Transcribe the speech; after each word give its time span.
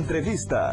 Entrevista. 0.00 0.70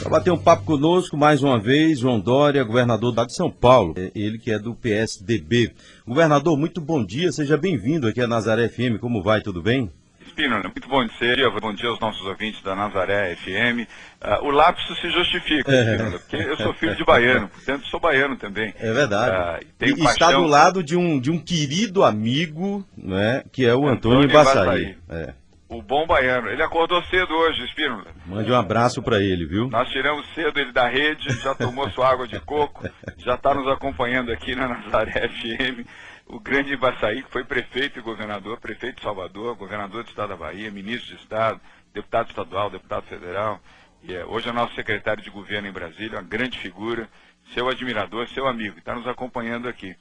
Para 0.00 0.10
bater 0.10 0.30
um 0.30 0.38
papo 0.38 0.64
conosco 0.64 1.16
mais 1.16 1.42
uma 1.42 1.58
vez, 1.58 1.98
João 1.98 2.20
Dória, 2.20 2.62
governador 2.62 3.12
da 3.12 3.24
de 3.24 3.34
São 3.34 3.50
Paulo, 3.50 3.94
é 3.96 4.12
ele 4.14 4.38
que 4.38 4.52
é 4.52 4.58
do 4.58 4.74
PSDB. 4.74 5.72
Governador, 6.06 6.56
muito 6.56 6.80
bom 6.80 7.04
dia, 7.04 7.32
seja 7.32 7.56
bem-vindo 7.56 8.06
aqui 8.06 8.20
a 8.20 8.28
Nazaré 8.28 8.68
FM, 8.68 9.00
como 9.00 9.22
vai, 9.22 9.40
tudo 9.40 9.60
bem? 9.60 9.90
Espino, 10.24 10.54
muito 10.62 10.88
bom 10.88 11.04
dia, 11.04 11.50
bom 11.60 11.74
dia 11.74 11.88
aos 11.88 11.98
nossos 12.00 12.24
ouvintes 12.26 12.62
da 12.62 12.76
Nazaré 12.76 13.34
FM. 13.36 13.80
Uh, 13.80 13.86
ah, 14.20 14.40
o 14.42 14.50
lapso 14.50 14.94
se 14.96 15.10
justifica, 15.10 15.72
é. 15.72 16.10
porque 16.10 16.36
eu 16.36 16.56
sou 16.56 16.72
filho 16.74 16.94
de 16.96 17.04
baiano, 17.04 17.48
portanto 17.48 17.86
sou 17.86 17.98
baiano 17.98 18.36
também. 18.36 18.72
É 18.78 18.92
verdade. 18.92 19.64
Uh, 19.64 19.84
e 19.84 19.96
paixão... 19.96 20.10
está 20.10 20.32
do 20.32 20.44
lado 20.44 20.82
de 20.82 20.96
um, 20.96 21.18
de 21.18 21.30
um 21.30 21.38
querido 21.38 22.04
amigo, 22.04 22.84
né, 22.96 23.42
que 23.52 23.66
é 23.66 23.74
o 23.74 23.88
Antônio, 23.88 24.24
Antônio 24.24 24.32
Baçaí. 24.32 24.96
É. 25.08 25.34
O 25.68 25.80
bom 25.82 26.06
baiano. 26.06 26.48
Ele 26.48 26.62
acordou 26.62 27.02
cedo 27.04 27.34
hoje, 27.34 27.64
Espínola. 27.64 28.04
Mande 28.26 28.50
um 28.50 28.54
abraço 28.54 29.02
para 29.02 29.18
ele, 29.18 29.46
viu? 29.46 29.68
Nós 29.68 29.88
tiramos 29.88 30.26
cedo 30.34 30.58
ele 30.60 30.72
da 30.72 30.88
rede, 30.88 31.30
já 31.40 31.54
tomou 31.54 31.88
sua 31.90 32.10
água 32.10 32.28
de 32.28 32.38
coco, 32.40 32.88
já 33.18 33.34
está 33.34 33.54
nos 33.54 33.66
acompanhando 33.68 34.30
aqui 34.30 34.54
na 34.54 34.68
Nazaré 34.68 35.28
FM. 35.28 35.86
O 36.26 36.38
grande 36.38 36.72
Ibaçaí, 36.72 37.22
que 37.22 37.30
foi 37.30 37.44
prefeito 37.44 37.98
e 37.98 38.02
governador, 38.02 38.58
prefeito 38.60 38.96
de 38.96 39.02
Salvador, 39.02 39.56
governador 39.56 40.02
do 40.02 40.08
Estado 40.08 40.30
da 40.30 40.36
Bahia, 40.36 40.70
ministro 40.70 41.14
de 41.14 41.22
Estado, 41.22 41.60
deputado 41.92 42.28
estadual, 42.28 42.70
deputado 42.70 43.04
federal. 43.06 43.60
E 44.02 44.14
é, 44.14 44.24
hoje 44.24 44.48
é 44.48 44.52
nosso 44.52 44.74
secretário 44.74 45.22
de 45.22 45.30
governo 45.30 45.68
em 45.68 45.72
Brasília, 45.72 46.18
uma 46.18 46.22
grande 46.22 46.58
figura, 46.58 47.08
seu 47.52 47.68
admirador, 47.68 48.28
seu 48.28 48.46
amigo, 48.46 48.78
está 48.78 48.94
nos 48.94 49.06
acompanhando 49.06 49.68
aqui. 49.68 49.96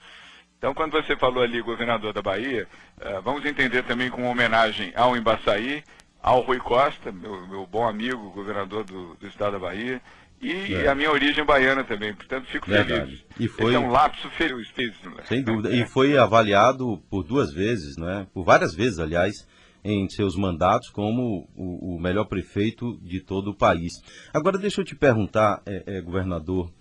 Então, 0.63 0.73
quando 0.73 0.93
você 0.93 1.13
falou 1.17 1.43
ali, 1.43 1.61
governador 1.61 2.13
da 2.13 2.21
Bahia, 2.21 2.65
uh, 2.95 3.21
vamos 3.21 3.43
entender 3.43 3.83
também 3.83 4.09
como 4.09 4.29
homenagem 4.29 4.93
ao 4.95 5.13
Embaçaí, 5.17 5.83
ao 6.21 6.39
Rui 6.39 6.57
Costa, 6.57 7.11
meu, 7.11 7.45
meu 7.49 7.67
bom 7.67 7.85
amigo, 7.85 8.31
governador 8.31 8.85
do, 8.85 9.13
do 9.15 9.27
estado 9.27 9.51
da 9.51 9.59
Bahia, 9.59 10.01
e 10.41 10.73
é. 10.73 10.87
a 10.87 10.95
minha 10.95 11.11
origem 11.11 11.43
baiana 11.43 11.83
também, 11.83 12.13
portanto 12.13 12.45
fico 12.45 12.65
Verdade. 12.65 13.07
feliz. 13.07 13.25
E 13.37 13.49
foi 13.49 13.73
Esse 13.73 13.75
é 13.75 13.79
um 13.79 13.91
lapso 13.91 14.29
feliz. 14.29 14.71
Né? 14.77 15.23
Sem 15.25 15.43
dúvida. 15.43 15.69
E 15.69 15.85
foi 15.85 16.17
avaliado 16.17 16.97
por 17.09 17.25
duas 17.25 17.53
vezes, 17.53 17.97
né? 17.97 18.25
por 18.33 18.45
várias 18.45 18.73
vezes, 18.73 18.99
aliás, 18.99 19.45
em 19.83 20.07
seus 20.07 20.33
mandatos 20.37 20.89
como 20.91 21.45
o, 21.57 21.97
o 21.97 21.99
melhor 21.99 22.23
prefeito 22.23 22.97
de 23.01 23.19
todo 23.19 23.49
o 23.49 23.57
país. 23.57 23.91
Agora, 24.33 24.57
deixa 24.57 24.79
eu 24.79 24.85
te 24.85 24.95
perguntar, 24.95 25.61
é, 25.65 25.97
é, 25.97 26.01
governador, 26.01 26.71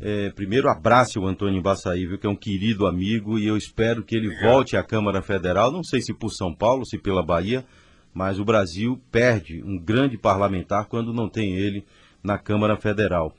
é, 0.00 0.30
primeiro, 0.30 0.68
abrace 0.68 1.18
o 1.18 1.26
Antônio 1.26 1.58
Embaçaí, 1.58 2.06
viu, 2.06 2.18
que 2.18 2.26
é 2.26 2.30
um 2.30 2.36
querido 2.36 2.86
amigo, 2.86 3.38
e 3.38 3.46
eu 3.46 3.56
espero 3.56 4.02
que 4.02 4.14
ele 4.14 4.34
volte 4.40 4.76
à 4.76 4.82
Câmara 4.82 5.22
Federal, 5.22 5.72
não 5.72 5.82
sei 5.82 6.00
se 6.00 6.12
por 6.12 6.30
São 6.30 6.54
Paulo, 6.54 6.84
se 6.84 6.98
pela 6.98 7.24
Bahia, 7.24 7.64
mas 8.12 8.38
o 8.38 8.44
Brasil 8.44 9.00
perde 9.10 9.62
um 9.62 9.78
grande 9.78 10.16
parlamentar 10.16 10.86
quando 10.86 11.12
não 11.12 11.28
tem 11.28 11.54
ele 11.54 11.84
na 12.22 12.38
Câmara 12.38 12.76
Federal. 12.76 13.34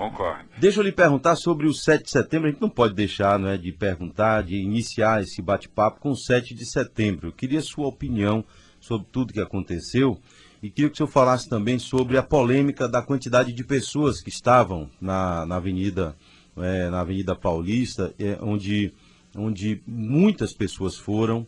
Concordo. 0.00 0.48
Deixa 0.58 0.80
eu 0.80 0.84
lhe 0.84 0.92
perguntar 0.92 1.36
sobre 1.36 1.66
o 1.66 1.74
7 1.74 2.04
de 2.04 2.10
setembro. 2.10 2.48
A 2.48 2.50
gente 2.50 2.62
não 2.62 2.70
pode 2.70 2.94
deixar 2.94 3.38
né, 3.38 3.58
de 3.58 3.70
perguntar, 3.70 4.42
de 4.42 4.56
iniciar 4.56 5.20
esse 5.20 5.42
bate-papo 5.42 6.00
com 6.00 6.12
o 6.12 6.16
7 6.16 6.54
de 6.54 6.64
setembro. 6.64 7.28
Eu 7.28 7.32
queria 7.32 7.60
sua 7.60 7.86
opinião 7.86 8.42
sobre 8.80 9.06
tudo 9.12 9.34
que 9.34 9.40
aconteceu. 9.40 10.18
E 10.62 10.70
queria 10.70 10.90
que 10.90 10.94
o 10.94 10.96
senhor 10.96 11.08
falasse 11.08 11.48
também 11.48 11.78
sobre 11.78 12.18
a 12.18 12.22
polêmica 12.22 12.88
da 12.88 13.00
quantidade 13.00 13.52
de 13.52 13.64
pessoas 13.64 14.20
que 14.20 14.28
estavam 14.28 14.90
na, 15.00 15.46
na 15.46 15.56
Avenida 15.56 16.16
é, 16.56 16.90
na 16.90 17.00
Avenida 17.00 17.34
Paulista, 17.34 18.14
é, 18.18 18.38
onde, 18.40 18.92
onde 19.36 19.82
muitas 19.86 20.52
pessoas 20.52 20.96
foram. 20.96 21.46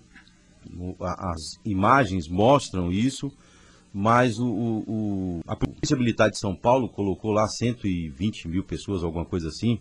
As 1.01 1.59
imagens 1.65 2.29
mostram 2.29 2.93
isso, 2.93 3.33
mas 3.93 4.39
o, 4.39 4.47
o, 4.47 5.41
a 5.47 5.57
Polícia 5.57 5.97
Militar 5.97 6.31
de 6.31 6.39
São 6.39 6.55
Paulo 6.55 6.89
colocou 6.89 7.33
lá 7.33 7.49
120 7.49 8.49
mil 8.49 8.63
pessoas, 8.63 9.03
alguma 9.03 9.25
coisa 9.25 9.49
assim. 9.49 9.81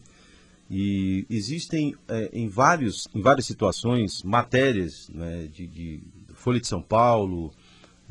E 0.70 1.26
existem 1.30 1.96
é, 2.08 2.30
em, 2.34 2.48
vários, 2.48 3.08
em 3.14 3.22
várias 3.22 3.46
situações 3.46 4.24
matérias 4.24 5.10
né, 5.14 5.48
de, 5.54 5.68
de 5.68 6.02
Folha 6.34 6.60
de 6.60 6.68
São 6.68 6.82
Paulo, 6.82 7.54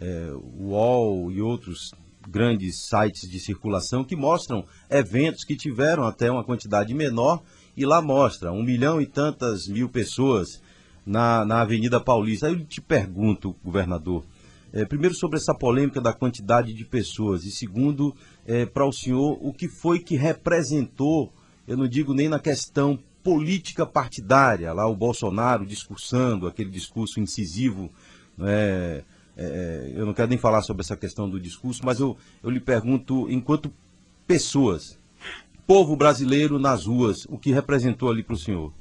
é, 0.01 0.33
UOL 0.59 1.31
e 1.31 1.43
outros 1.43 1.93
grandes 2.29 2.89
sites 2.89 3.29
de 3.29 3.39
circulação 3.39 4.03
que 4.03 4.17
mostram 4.17 4.65
eventos 4.89 5.45
que 5.45 5.57
tiveram 5.57 6.05
até 6.05 6.31
uma 6.31 6.45
quantidade 6.45 6.95
menor 6.95 7.43
e 7.77 7.85
lá 7.85 8.01
mostra 8.01 8.53
um 8.53 8.63
milhão 8.63 9.01
e 9.01 9.07
tantas 9.07 9.69
mil 9.69 9.89
pessoas 9.89 10.63
na, 11.05 11.45
na 11.45 11.61
Avenida 11.61 12.01
Paulista. 12.01 12.47
Aí 12.47 12.55
eu 12.55 12.65
te 12.65 12.81
pergunto, 12.81 13.55
governador, 13.63 14.25
é, 14.73 14.85
primeiro 14.85 15.15
sobre 15.15 15.37
essa 15.37 15.55
polêmica 15.55 16.01
da 16.01 16.13
quantidade 16.13 16.73
de 16.73 16.85
pessoas 16.85 17.45
e 17.45 17.51
segundo, 17.51 18.15
é, 18.47 18.65
para 18.65 18.87
o 18.87 18.93
senhor, 18.93 19.39
o 19.41 19.53
que 19.53 19.69
foi 19.69 19.99
que 19.99 20.17
representou, 20.17 21.33
eu 21.67 21.77
não 21.77 21.89
digo 21.89 22.15
nem 22.15 22.29
na 22.29 22.39
questão 22.39 22.99
política 23.23 23.85
partidária, 23.85 24.73
lá 24.73 24.87
o 24.87 24.97
Bolsonaro 24.97 25.67
discursando, 25.67 26.47
aquele 26.47 26.71
discurso 26.71 27.21
incisivo, 27.21 27.91
é, 28.41 29.03
é, 29.41 29.93
eu 29.95 30.05
não 30.05 30.13
quero 30.13 30.29
nem 30.29 30.39
falar 30.39 30.61
sobre 30.61 30.83
essa 30.83 30.97
questão 30.97 31.29
do 31.29 31.41
discurso, 31.41 31.81
mas 31.85 31.99
eu, 31.99 32.17
eu 32.43 32.51
lhe 32.51 32.61
pergunto, 32.61 33.27
enquanto 33.31 33.73
pessoas, 34.27 34.99
povo 35.67 35.97
brasileiro 35.97 36.59
nas 36.59 36.85
ruas, 36.85 37.25
o 37.27 37.39
que 37.39 37.51
representou 37.51 38.11
ali 38.11 38.23
para 38.23 38.35
o 38.35 38.39
senhor? 38.39 38.73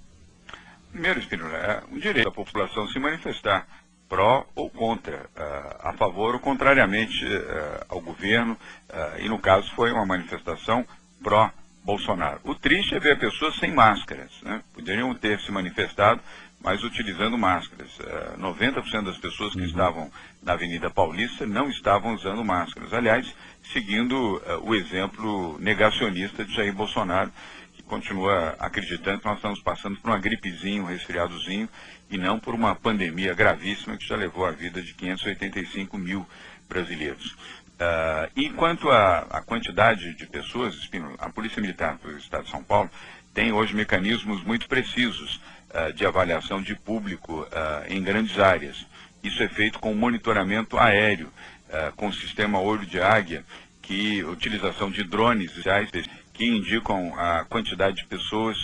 Primeiro, 0.91 1.19
Espinola, 1.19 1.55
é 1.55 1.83
um 1.91 1.97
direito 1.97 2.25
da 2.25 2.31
população 2.31 2.87
se 2.89 2.99
manifestar 2.99 3.65
pró 4.09 4.45
ou 4.55 4.69
contra, 4.69 5.29
uh, 5.37 5.87
a 5.87 5.93
favor 5.93 6.33
ou 6.33 6.39
contrariamente 6.39 7.23
uh, 7.25 7.85
ao 7.87 8.01
governo, 8.01 8.53
uh, 8.89 9.19
e 9.19 9.29
no 9.29 9.37
caso 9.37 9.71
foi 9.75 9.91
uma 9.91 10.05
manifestação 10.05 10.83
pró-Bolsonaro. 11.23 12.41
O 12.43 12.55
triste 12.55 12.95
é 12.95 12.99
ver 12.99 13.19
pessoas 13.19 13.55
sem 13.57 13.71
máscaras, 13.71 14.31
né? 14.41 14.63
poderiam 14.73 15.13
ter 15.13 15.39
se 15.41 15.51
manifestado 15.51 16.19
mas 16.61 16.83
utilizando 16.83 17.37
máscaras. 17.37 17.89
90% 18.37 18.93
eh, 18.93 19.01
das 19.01 19.17
pessoas 19.17 19.53
que 19.53 19.61
uhum. 19.61 19.65
estavam 19.65 20.11
na 20.43 20.53
Avenida 20.53 20.89
Paulista 20.89 21.45
não 21.45 21.69
estavam 21.69 22.13
usando 22.13 22.43
máscaras. 22.43 22.93
Aliás, 22.93 23.33
seguindo 23.71 24.37
uh, 24.37 24.69
o 24.69 24.75
exemplo 24.75 25.57
negacionista 25.59 26.43
de 26.43 26.53
Jair 26.53 26.73
Bolsonaro, 26.73 27.31
que 27.73 27.83
continua 27.83 28.55
acreditando 28.59 29.19
que 29.19 29.25
nós 29.25 29.37
estamos 29.37 29.61
passando 29.61 29.97
por 29.97 30.09
uma 30.09 30.19
gripezinha, 30.19 30.81
um 30.81 30.85
resfriadozinho, 30.85 31.69
e 32.09 32.17
não 32.17 32.39
por 32.39 32.53
uma 32.53 32.75
pandemia 32.75 33.33
gravíssima 33.33 33.95
que 33.95 34.05
já 34.05 34.15
levou 34.15 34.45
a 34.45 34.51
vida 34.51 34.81
de 34.81 34.93
585 34.93 35.97
mil 35.97 36.27
brasileiros. 36.67 37.31
Uh, 37.79 38.29
e 38.35 38.49
quanto 38.49 38.89
à 38.89 39.41
quantidade 39.45 40.13
de 40.15 40.27
pessoas, 40.27 40.75
a 41.17 41.29
Polícia 41.29 41.61
Militar 41.61 41.97
do 41.97 42.17
Estado 42.17 42.43
de 42.43 42.51
São 42.51 42.61
Paulo 42.61 42.89
tem 43.33 43.53
hoje 43.53 43.73
mecanismos 43.73 44.43
muito 44.43 44.67
precisos 44.67 45.39
uh, 45.69 45.93
de 45.93 46.05
avaliação 46.05 46.61
de 46.61 46.75
público 46.75 47.41
uh, 47.41 47.47
em 47.87 48.01
grandes 48.01 48.37
áreas. 48.39 48.85
Isso 49.23 49.41
é 49.43 49.47
feito 49.47 49.79
com 49.79 49.93
monitoramento 49.93 50.77
aéreo, 50.77 51.27
uh, 51.69 51.95
com 51.95 52.07
o 52.07 52.13
sistema 52.13 52.59
olho 52.59 52.85
de 52.85 52.99
águia, 52.99 53.43
que 53.81 54.23
utilização 54.23 54.91
de 54.91 55.03
drones 55.03 55.51
que 56.33 56.45
indicam 56.45 57.13
a 57.19 57.43
quantidade 57.45 57.97
de 57.97 58.05
pessoas 58.05 58.55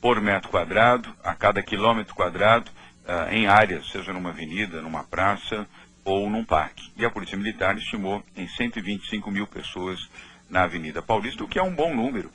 por 0.00 0.20
metro 0.20 0.50
quadrado, 0.50 1.08
a 1.22 1.34
cada 1.34 1.62
quilômetro 1.62 2.14
quadrado, 2.14 2.68
em 3.30 3.46
áreas, 3.46 3.88
seja 3.90 4.12
numa 4.12 4.30
avenida, 4.30 4.80
numa 4.80 5.04
praça 5.04 5.66
ou 6.04 6.28
num 6.28 6.44
parque. 6.44 6.90
E 6.96 7.04
a 7.04 7.10
Polícia 7.10 7.36
Militar 7.36 7.76
estimou 7.76 8.24
em 8.36 8.48
125 8.48 9.30
mil 9.30 9.46
pessoas 9.46 10.00
na 10.50 10.64
Avenida 10.64 11.00
Paulista, 11.00 11.44
o 11.44 11.48
que 11.48 11.58
é 11.58 11.62
um 11.62 11.74
bom 11.74 11.94
número. 11.94 12.30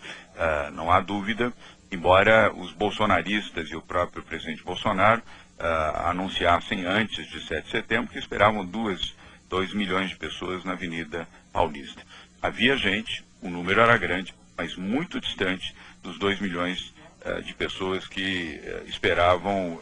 Não 0.73 0.89
há 0.89 1.01
dúvida 1.01 1.53
embora 1.91 2.53
os 2.53 2.71
bolsonaristas 2.71 3.69
e 3.69 3.75
o 3.75 3.81
próprio 3.81 4.23
presidente 4.23 4.63
Bolsonaro 4.63 5.21
uh, 5.21 6.09
anunciassem 6.09 6.85
antes 6.85 7.27
de 7.27 7.45
7 7.45 7.65
de 7.65 7.71
setembro 7.71 8.11
que 8.11 8.19
esperavam 8.19 8.65
2, 8.65 9.15
2 9.49 9.73
milhões 9.73 10.09
de 10.09 10.15
pessoas 10.15 10.63
na 10.63 10.73
Avenida 10.73 11.27
Paulista. 11.51 12.01
Havia 12.41 12.77
gente, 12.77 13.23
o 13.41 13.49
número 13.49 13.81
era 13.81 13.97
grande, 13.97 14.33
mas 14.55 14.75
muito 14.75 15.19
distante 15.19 15.75
dos 16.03 16.17
2 16.19 16.39
milhões 16.39 16.93
uh, 17.25 17.41
de 17.41 17.53
pessoas 17.53 18.07
que 18.07 18.61
uh, 18.63 18.89
esperavam 18.89 19.79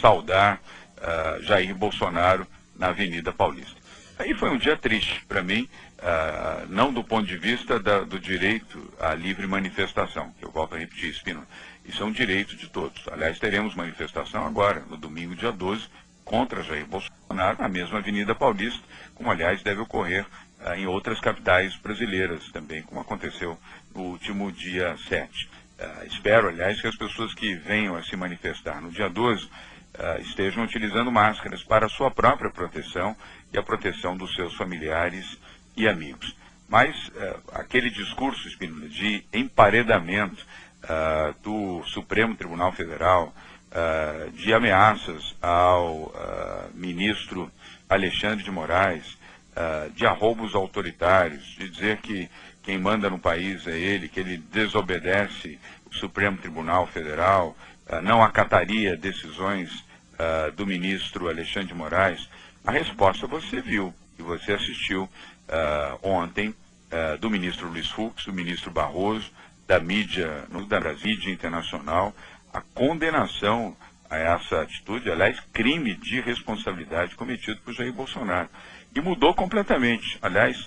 saudar 0.00 0.60
Jair 1.42 1.72
Bolsonaro 1.76 2.44
na 2.76 2.88
Avenida 2.88 3.32
Paulista. 3.32 3.77
Aí 4.18 4.34
foi 4.34 4.50
um 4.50 4.58
dia 4.58 4.76
triste 4.76 5.24
para 5.28 5.44
mim, 5.44 5.68
uh, 5.98 6.66
não 6.68 6.92
do 6.92 7.04
ponto 7.04 7.24
de 7.24 7.36
vista 7.36 7.78
da, 7.78 8.00
do 8.00 8.18
direito 8.18 8.92
à 8.98 9.14
livre 9.14 9.46
manifestação, 9.46 10.32
que 10.36 10.44
eu 10.44 10.50
volto 10.50 10.74
a 10.74 10.78
repetir, 10.78 11.10
Espino. 11.10 11.46
Isso 11.84 12.02
é 12.02 12.06
um 12.06 12.10
direito 12.10 12.56
de 12.56 12.68
todos. 12.68 13.06
Aliás, 13.12 13.38
teremos 13.38 13.76
manifestação 13.76 14.44
agora, 14.44 14.80
no 14.90 14.96
domingo, 14.96 15.36
dia 15.36 15.52
12, 15.52 15.88
contra 16.24 16.64
Jair 16.64 16.84
Bolsonaro, 16.84 17.62
na 17.62 17.68
mesma 17.68 17.98
Avenida 17.98 18.34
Paulista, 18.34 18.82
como, 19.14 19.30
aliás, 19.30 19.62
deve 19.62 19.82
ocorrer 19.82 20.26
uh, 20.60 20.74
em 20.74 20.88
outras 20.88 21.20
capitais 21.20 21.76
brasileiras 21.76 22.50
também, 22.50 22.82
como 22.82 23.00
aconteceu 23.00 23.56
no 23.94 24.02
último 24.02 24.50
dia 24.50 24.96
7. 25.08 25.44
Uh, 25.44 25.48
ah, 25.78 26.04
espero, 26.06 26.48
aliás, 26.48 26.80
que 26.80 26.88
as 26.88 26.96
pessoas 26.96 27.32
que 27.34 27.54
venham 27.54 27.94
a 27.94 28.02
se 28.02 28.16
manifestar 28.16 28.80
no 28.82 28.90
dia 28.90 29.08
12 29.08 29.44
uh, 29.44 30.20
estejam 30.20 30.64
utilizando 30.64 31.10
máscaras 31.10 31.62
para 31.62 31.86
a 31.86 31.88
sua 31.88 32.10
própria 32.10 32.50
proteção 32.50 33.16
e 33.52 33.58
a 33.58 33.62
proteção 33.62 34.16
dos 34.16 34.34
seus 34.34 34.54
familiares 34.54 35.38
e 35.76 35.88
amigos. 35.88 36.34
Mas 36.68 36.94
aquele 37.52 37.88
discurso, 37.88 38.46
Espínola, 38.46 38.88
de 38.88 39.24
emparedamento 39.32 40.44
do 41.42 41.82
Supremo 41.86 42.36
Tribunal 42.36 42.72
Federal, 42.72 43.34
de 44.34 44.52
ameaças 44.52 45.34
ao 45.40 46.12
ministro 46.74 47.50
Alexandre 47.88 48.44
de 48.44 48.50
Moraes, 48.50 49.16
de 49.94 50.06
arroubos 50.06 50.54
autoritários, 50.54 51.42
de 51.58 51.70
dizer 51.70 51.98
que 52.02 52.28
quem 52.68 52.76
manda 52.76 53.08
no 53.08 53.18
país 53.18 53.66
é 53.66 53.78
ele, 53.78 54.10
que 54.10 54.20
ele 54.20 54.36
desobedece 54.36 55.58
o 55.90 55.94
Supremo 55.94 56.36
Tribunal 56.36 56.86
Federal, 56.86 57.56
uh, 57.86 58.02
não 58.02 58.22
acataria 58.22 58.94
decisões 58.94 59.72
uh, 59.72 60.52
do 60.52 60.66
ministro 60.66 61.30
Alexandre 61.30 61.68
de 61.68 61.74
Moraes, 61.74 62.28
a 62.68 62.70
resposta 62.70 63.26
você 63.26 63.62
viu 63.62 63.94
e 64.18 64.22
você 64.22 64.52
assistiu 64.52 65.04
uh, 65.04 65.98
ontem 66.02 66.54
do 67.20 67.28
ministro 67.28 67.68
Luiz 67.68 67.86
Fux, 67.90 68.24
do 68.24 68.32
ministro 68.32 68.70
Barroso, 68.70 69.30
da 69.66 69.78
mídia, 69.78 70.46
da 70.68 70.80
mídia 70.80 71.30
internacional, 71.30 72.14
a 72.52 72.62
condenação 72.62 73.76
a 74.10 74.16
essa 74.16 74.62
atitude, 74.62 75.10
aliás, 75.10 75.38
crime 75.52 75.94
de 75.94 76.20
responsabilidade 76.20 77.14
cometido 77.14 77.58
por 77.60 77.74
Jair 77.74 77.92
Bolsonaro. 77.92 78.48
E 78.94 79.00
mudou 79.00 79.34
completamente. 79.34 80.18
Aliás, 80.20 80.58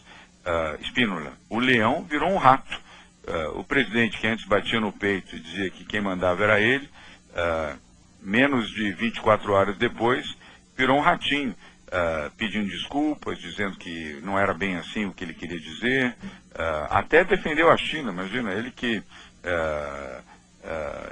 uh, 0.46 1.34
o 1.50 1.60
leão 1.60 2.04
virou 2.04 2.32
um 2.32 2.38
rato. 2.38 2.80
Uh, 3.28 3.60
o 3.60 3.64
presidente 3.64 4.18
que 4.18 4.28
antes 4.28 4.48
batia 4.48 4.80
no 4.80 4.92
peito 4.92 5.36
e 5.36 5.40
dizia 5.40 5.70
que 5.70 5.86
quem 5.86 6.02
mandava 6.02 6.44
era 6.44 6.60
ele, 6.60 6.90
uh, 7.32 7.80
menos 8.22 8.70
de 8.72 8.92
24 8.94 9.54
horas 9.54 9.78
depois, 9.78 10.26
virou 10.76 10.98
um 10.98 11.02
ratinho, 11.02 11.56
uh, 11.92 12.32
pedindo 12.38 12.70
desculpas, 12.70 13.38
dizendo 13.40 13.78
que 13.78 14.20
não 14.24 14.40
era 14.40 14.54
bem 14.54 14.78
assim 14.78 15.06
o 15.06 15.14
que 15.14 15.24
ele 15.24 15.34
queria 15.34 15.60
dizer, 15.60 16.16
até 16.90 17.24
defendeu 17.24 17.72
a 17.72 17.78
China, 17.78 18.12
imagina, 18.12 18.52
ele 18.52 18.72
que 18.72 19.02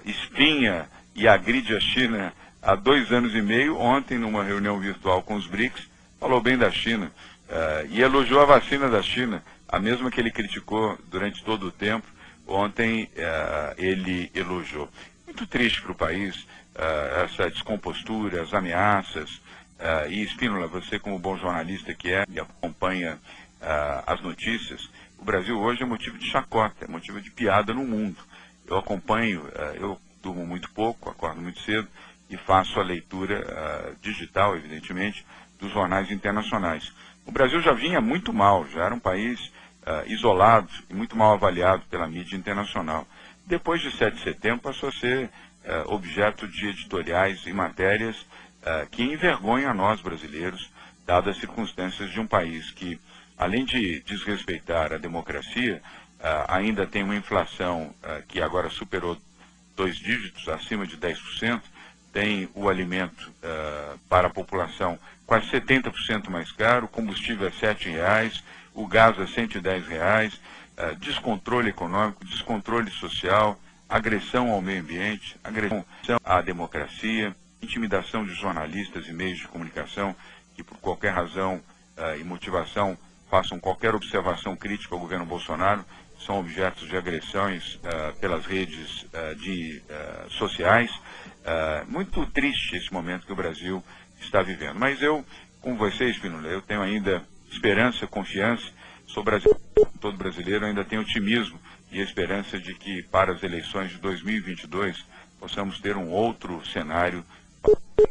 espinha 0.05 0.87
e 1.15 1.27
agride 1.27 1.75
a 1.75 1.79
China 1.79 2.33
há 2.61 2.75
dois 2.75 3.11
anos 3.11 3.33
e 3.33 3.41
meio, 3.41 3.77
ontem 3.77 4.17
numa 4.17 4.43
reunião 4.43 4.79
virtual 4.79 5.23
com 5.23 5.35
os 5.35 5.47
BRICS, 5.47 5.87
falou 6.19 6.41
bem 6.41 6.57
da 6.57 6.69
China. 6.71 7.11
Uh, 7.49 7.87
e 7.89 8.01
elogiou 8.01 8.41
a 8.41 8.45
vacina 8.45 8.89
da 8.89 9.01
China, 9.01 9.43
a 9.67 9.79
mesma 9.79 10.11
que 10.11 10.19
ele 10.19 10.29
criticou 10.29 10.97
durante 11.09 11.43
todo 11.43 11.67
o 11.67 11.71
tempo. 11.71 12.05
Ontem 12.47 13.03
uh, 13.03 13.73
ele 13.77 14.31
elogiou. 14.35 14.87
Muito 15.25 15.47
triste 15.47 15.81
para 15.81 15.91
o 15.91 15.95
país 15.95 16.35
uh, 16.75 17.23
essa 17.23 17.49
descompostura, 17.49 18.43
as 18.43 18.53
ameaças. 18.53 19.41
E 20.09 20.21
Espínola, 20.21 20.67
você 20.67 20.99
como 20.99 21.19
bom 21.19 21.37
jornalista 21.37 21.93
que 21.93 22.11
é 22.11 22.25
e 22.29 22.39
acompanha 22.39 23.17
as 24.05 24.21
notícias, 24.21 24.89
o 25.17 25.23
Brasil 25.23 25.59
hoje 25.59 25.83
é 25.83 25.85
motivo 25.85 26.17
de 26.17 26.29
chacota, 26.29 26.85
é 26.85 26.87
motivo 26.87 27.21
de 27.21 27.29
piada 27.31 27.73
no 27.73 27.83
mundo. 27.83 28.17
Eu 28.67 28.77
acompanho, 28.77 29.47
eu 29.75 29.99
durmo 30.21 30.45
muito 30.45 30.69
pouco, 30.71 31.09
acordo 31.09 31.41
muito 31.41 31.61
cedo 31.61 31.87
e 32.29 32.37
faço 32.37 32.79
a 32.79 32.83
leitura 32.83 33.95
digital, 34.01 34.55
evidentemente, 34.55 35.25
dos 35.59 35.71
jornais 35.71 36.09
internacionais. 36.11 36.91
O 37.25 37.31
Brasil 37.31 37.61
já 37.61 37.73
vinha 37.73 38.01
muito 38.01 38.33
mal, 38.33 38.67
já 38.69 38.85
era 38.85 38.95
um 38.95 38.99
país 38.99 39.39
uh, 39.85 40.07
isolado 40.07 40.69
e 40.89 40.93
muito 40.93 41.15
mal 41.15 41.33
avaliado 41.33 41.83
pela 41.89 42.07
mídia 42.07 42.35
internacional. 42.35 43.07
Depois 43.45 43.81
de 43.81 43.91
7 43.91 44.17
de 44.17 44.23
setembro, 44.23 44.61
passou 44.61 44.89
a 44.89 44.91
ser 44.91 45.25
uh, 45.25 45.93
objeto 45.93 46.47
de 46.47 46.69
editoriais 46.69 47.45
e 47.45 47.53
matérias 47.53 48.25
uh, 48.61 48.87
que 48.89 49.03
envergonham 49.03 49.71
a 49.71 49.73
nós 49.73 50.01
brasileiros, 50.01 50.69
dadas 51.05 51.35
as 51.35 51.41
circunstâncias 51.41 52.11
de 52.11 52.19
um 52.19 52.27
país 52.27 52.71
que, 52.71 52.99
além 53.37 53.65
de 53.65 54.01
desrespeitar 54.01 54.93
a 54.93 54.97
democracia, 54.97 55.81
ainda 56.49 56.85
tem 56.85 57.01
uma 57.01 57.15
inflação 57.15 57.95
que 58.27 58.41
agora 58.41 58.69
superou 58.69 59.17
dois 59.75 59.95
dígitos, 59.95 60.47
acima 60.49 60.85
de 60.85 60.97
10%, 60.97 61.61
tem 62.11 62.49
o 62.53 62.67
alimento 62.67 63.31
para 64.09 64.27
a 64.27 64.29
população 64.29 64.99
quase 65.29 65.45
70% 65.51 66.27
mais 66.27 66.51
caro, 66.51 66.87
combustível 66.87 67.47
é 67.47 67.51
R$ 67.51 67.91
reais, 67.91 68.43
o 68.73 68.87
gás 68.87 69.15
é 69.19 69.23
R$ 69.23 69.79
reais, 69.87 70.33
uh, 70.33 70.95
descontrole 70.95 71.69
econômico, 71.69 72.25
descontrole 72.25 72.89
social, 72.89 73.59
agressão 73.87 74.49
ao 74.49 74.59
meio 74.59 74.81
ambiente, 74.81 75.37
agressão 75.43 75.85
à 76.23 76.41
democracia, 76.41 77.35
intimidação 77.61 78.25
de 78.25 78.33
jornalistas 78.33 79.07
e 79.07 79.13
meios 79.13 79.39
de 79.39 79.47
comunicação 79.47 80.15
que 80.55 80.63
por 80.63 80.77
qualquer 80.77 81.11
razão 81.13 81.61
uh, 81.97 82.19
e 82.19 82.23
motivação 82.23 82.97
façam 83.29 83.59
qualquer 83.59 83.93
observação 83.93 84.55
crítica 84.55 84.95
ao 84.95 84.99
governo 84.99 85.25
Bolsonaro, 85.25 85.85
são 86.25 86.39
objetos 86.39 86.87
de 86.87 86.97
agressões 86.97 87.75
uh, 87.75 88.13
pelas 88.19 88.45
redes 88.45 89.05
de, 89.37 89.81
sociais. 90.31 90.91
muito 91.87 92.25
triste 92.27 92.75
esse 92.75 92.91
momento 92.91 93.25
que 93.25 93.31
o 93.31 93.35
Brasil 93.35 93.83
está 94.19 94.41
vivendo. 94.41 94.79
Mas 94.79 95.01
eu, 95.01 95.23
com 95.61 95.75
vocês, 95.75 96.17
Pinula, 96.17 96.47
eu 96.47 96.61
tenho 96.61 96.81
ainda 96.81 97.23
esperança, 97.51 98.07
confiança, 98.07 98.71
sou 99.07 99.23
brasileiro, 99.23 99.59
todo 99.99 100.17
brasileiro, 100.17 100.65
ainda 100.65 100.85
tenho 100.85 101.01
otimismo 101.01 101.59
e 101.91 101.99
esperança 101.99 102.59
de 102.59 102.73
que 102.73 103.03
para 103.03 103.33
as 103.33 103.43
eleições 103.43 103.91
de 103.91 103.97
2022 103.97 105.03
possamos 105.39 105.79
ter 105.79 105.97
um 105.97 106.09
outro 106.09 106.65
cenário 106.67 107.23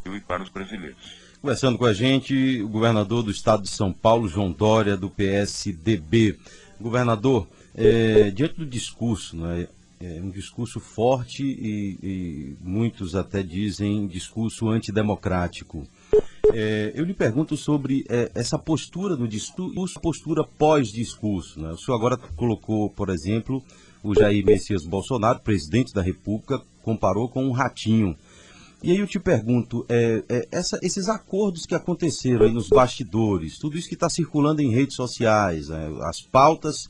e 0.06 0.20
para 0.20 0.42
os 0.42 0.48
brasileiros. 0.48 1.28
Conversando 1.40 1.78
com 1.78 1.84
a 1.84 1.92
gente, 1.92 2.60
o 2.62 2.68
governador 2.68 3.22
do 3.22 3.30
estado 3.30 3.62
de 3.62 3.68
São 3.68 3.92
Paulo, 3.92 4.28
João 4.28 4.50
Dória, 4.50 4.96
do 4.96 5.08
PSDB. 5.08 6.36
Governador, 6.80 7.46
é, 7.74 8.30
diante 8.30 8.54
do 8.54 8.66
discurso, 8.66 9.36
né, 9.36 9.68
é 10.00 10.20
um 10.20 10.30
discurso 10.30 10.78
forte 10.78 11.44
e, 11.44 11.98
e 12.02 12.56
muitos 12.60 13.14
até 13.14 13.42
dizem 13.42 14.06
discurso 14.06 14.68
antidemocrático. 14.68 15.86
É, 16.52 16.92
eu 16.94 17.04
lhe 17.04 17.12
pergunto 17.12 17.56
sobre 17.56 18.04
é, 18.08 18.30
essa 18.34 18.58
postura 18.58 19.16
no 19.16 19.28
discurso, 19.28 20.00
postura 20.00 20.44
pós-discurso. 20.44 21.60
Né? 21.60 21.70
O 21.70 21.76
senhor 21.76 21.96
agora 21.96 22.16
colocou, 22.16 22.88
por 22.90 23.10
exemplo, 23.10 23.62
o 24.02 24.14
Jair 24.14 24.44
Messias 24.44 24.84
Bolsonaro, 24.84 25.40
presidente 25.40 25.92
da 25.92 26.00
República, 26.00 26.60
comparou 26.82 27.28
com 27.28 27.44
um 27.44 27.52
ratinho. 27.52 28.16
E 28.82 28.92
aí 28.92 28.98
eu 28.98 29.06
te 29.06 29.18
pergunto, 29.18 29.84
é, 29.88 30.22
é 30.28 30.48
essa, 30.52 30.78
esses 30.82 31.08
acordos 31.08 31.66
que 31.66 31.74
aconteceram 31.74 32.46
aí 32.46 32.52
nos 32.52 32.68
bastidores, 32.68 33.58
tudo 33.58 33.76
isso 33.76 33.88
que 33.88 33.94
está 33.94 34.08
circulando 34.08 34.62
em 34.62 34.70
redes 34.70 34.94
sociais, 34.94 35.68
né? 35.68 35.88
as 36.02 36.20
pautas 36.20 36.88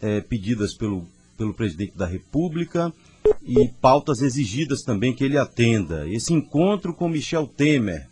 é, 0.00 0.22
pedidas 0.22 0.72
pelo, 0.72 1.06
pelo 1.36 1.52
presidente 1.52 1.96
da 1.96 2.06
República 2.06 2.90
e 3.42 3.68
pautas 3.80 4.22
exigidas 4.22 4.82
também 4.82 5.14
que 5.14 5.24
ele 5.24 5.36
atenda. 5.36 6.08
Esse 6.08 6.32
encontro 6.32 6.94
com 6.94 7.08
Michel 7.08 7.46
Temer, 7.46 8.08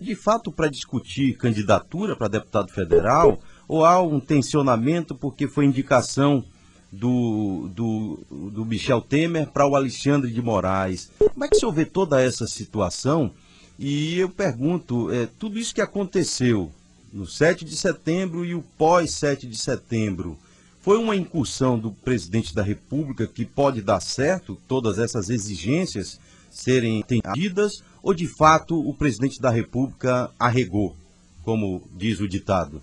de 0.00 0.14
fato 0.14 0.52
para 0.52 0.68
discutir 0.68 1.36
candidatura 1.36 2.14
para 2.14 2.28
deputado 2.28 2.70
federal 2.70 3.40
ou 3.66 3.84
há 3.84 4.00
um 4.00 4.20
tensionamento 4.20 5.16
porque 5.16 5.48
foi 5.48 5.64
indicação 5.64 6.44
do, 6.90 7.68
do, 7.74 8.18
do 8.50 8.64
Michel 8.64 9.00
Temer 9.00 9.46
para 9.48 9.66
o 9.66 9.76
Alexandre 9.76 10.32
de 10.32 10.42
Moraes? 10.42 11.10
Como 11.18 11.44
é 11.44 11.48
que 11.48 11.56
o 11.56 11.60
senhor 11.60 11.72
vê 11.72 11.84
toda 11.84 12.22
essa 12.22 12.46
situação? 12.46 13.32
E 13.78 14.18
eu 14.18 14.28
pergunto, 14.28 15.12
é, 15.12 15.28
tudo 15.38 15.58
isso 15.58 15.74
que 15.74 15.80
aconteceu 15.80 16.72
no 17.12 17.26
7 17.26 17.64
de 17.64 17.76
setembro 17.76 18.44
e 18.44 18.54
o 18.54 18.62
pós 18.76 19.12
7 19.12 19.46
de 19.46 19.56
setembro, 19.56 20.38
foi 20.80 20.98
uma 20.98 21.16
incursão 21.16 21.78
do 21.78 21.90
presidente 21.90 22.54
da 22.54 22.62
República 22.62 23.26
que 23.26 23.44
pode 23.44 23.82
dar 23.82 24.00
certo, 24.00 24.58
todas 24.66 24.98
essas 24.98 25.28
exigências 25.28 26.20
serem 26.50 27.02
atendidas, 27.02 27.82
ou 28.02 28.14
de 28.14 28.26
fato 28.26 28.78
o 28.78 28.94
presidente 28.94 29.40
da 29.40 29.50
República 29.50 30.30
arregou, 30.38 30.96
como 31.44 31.82
diz 31.94 32.20
o 32.20 32.28
ditado? 32.28 32.82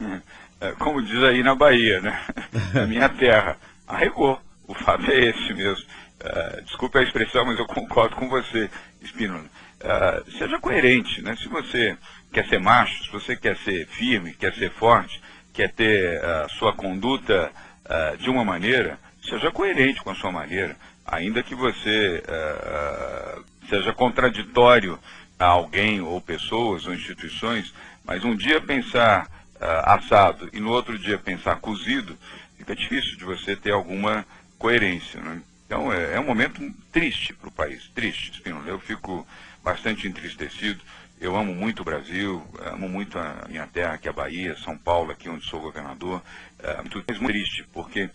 É, 0.60 0.72
como 0.72 1.02
diz 1.02 1.22
aí 1.22 1.42
na 1.42 1.54
Bahia, 1.54 2.00
né? 2.00 2.20
Na 2.74 2.86
minha 2.86 3.08
terra, 3.08 3.56
arregou. 3.86 4.40
O 4.66 4.74
fato 4.74 5.10
é 5.10 5.26
esse 5.26 5.54
mesmo. 5.54 5.84
Uh, 6.20 6.62
desculpe 6.64 6.98
a 6.98 7.02
expressão, 7.02 7.44
mas 7.44 7.58
eu 7.58 7.66
concordo 7.66 8.16
com 8.16 8.28
você, 8.28 8.68
Espínola. 9.00 9.44
Uh, 9.44 10.30
seja 10.32 10.58
coerente, 10.58 11.22
né? 11.22 11.36
Se 11.36 11.48
você 11.48 11.96
quer 12.32 12.46
ser 12.48 12.58
macho, 12.58 13.04
se 13.04 13.10
você 13.10 13.36
quer 13.36 13.56
ser 13.58 13.86
firme, 13.86 14.34
quer 14.34 14.52
ser 14.54 14.70
forte, 14.72 15.22
quer 15.54 15.72
ter 15.72 16.22
a 16.24 16.46
uh, 16.46 16.50
sua 16.58 16.72
conduta 16.72 17.50
de 18.18 18.28
uma 18.28 18.44
maneira, 18.44 18.98
seja 19.22 19.50
coerente 19.50 20.02
com 20.02 20.10
a 20.10 20.14
sua 20.14 20.30
maneira, 20.30 20.76
ainda 21.06 21.42
que 21.42 21.54
você 21.54 22.22
seja 23.66 23.94
contraditório 23.94 24.98
a 25.38 25.46
alguém 25.46 26.02
ou 26.02 26.20
pessoas 26.20 26.86
ou 26.86 26.92
instituições, 26.92 27.72
mas 28.04 28.22
um 28.26 28.36
dia 28.36 28.60
pensar 28.60 29.26
assado 29.60 30.48
e 30.52 30.60
no 30.60 30.70
outro 30.70 30.98
dia 30.98 31.18
pensar 31.18 31.56
cozido, 31.56 32.16
fica 32.56 32.74
difícil 32.74 33.16
de 33.16 33.24
você 33.24 33.56
ter 33.56 33.72
alguma 33.72 34.26
coerência. 34.58 35.20
Né? 35.20 35.42
Então 35.66 35.92
é, 35.92 36.14
é, 36.14 36.20
um 36.20 36.26
momento 36.26 36.60
triste 36.92 37.32
para 37.34 37.48
o 37.48 37.52
país, 37.52 37.88
triste, 37.94 38.32
Spinola. 38.32 38.68
Eu 38.68 38.78
fico 38.78 39.26
bastante 39.62 40.06
entristecido 40.06 40.80
eu 41.20 41.36
amo 41.36 41.52
muito 41.52 41.82
o 41.82 41.84
Brasil, 41.84 42.46
amo 42.60 42.88
muito 42.88 43.18
a 43.18 43.44
minha 43.48 43.66
terra, 43.66 43.98
que 43.98 44.06
é 44.06 44.10
a 44.10 44.14
Bahia, 44.14 44.56
São 44.58 44.78
Paulo, 44.78 45.10
aqui 45.10 45.28
onde 45.28 45.44
sou 45.46 45.60
governador. 45.60 46.22
muito 46.80 47.26
triste, 47.26 47.66
porque 47.72 48.08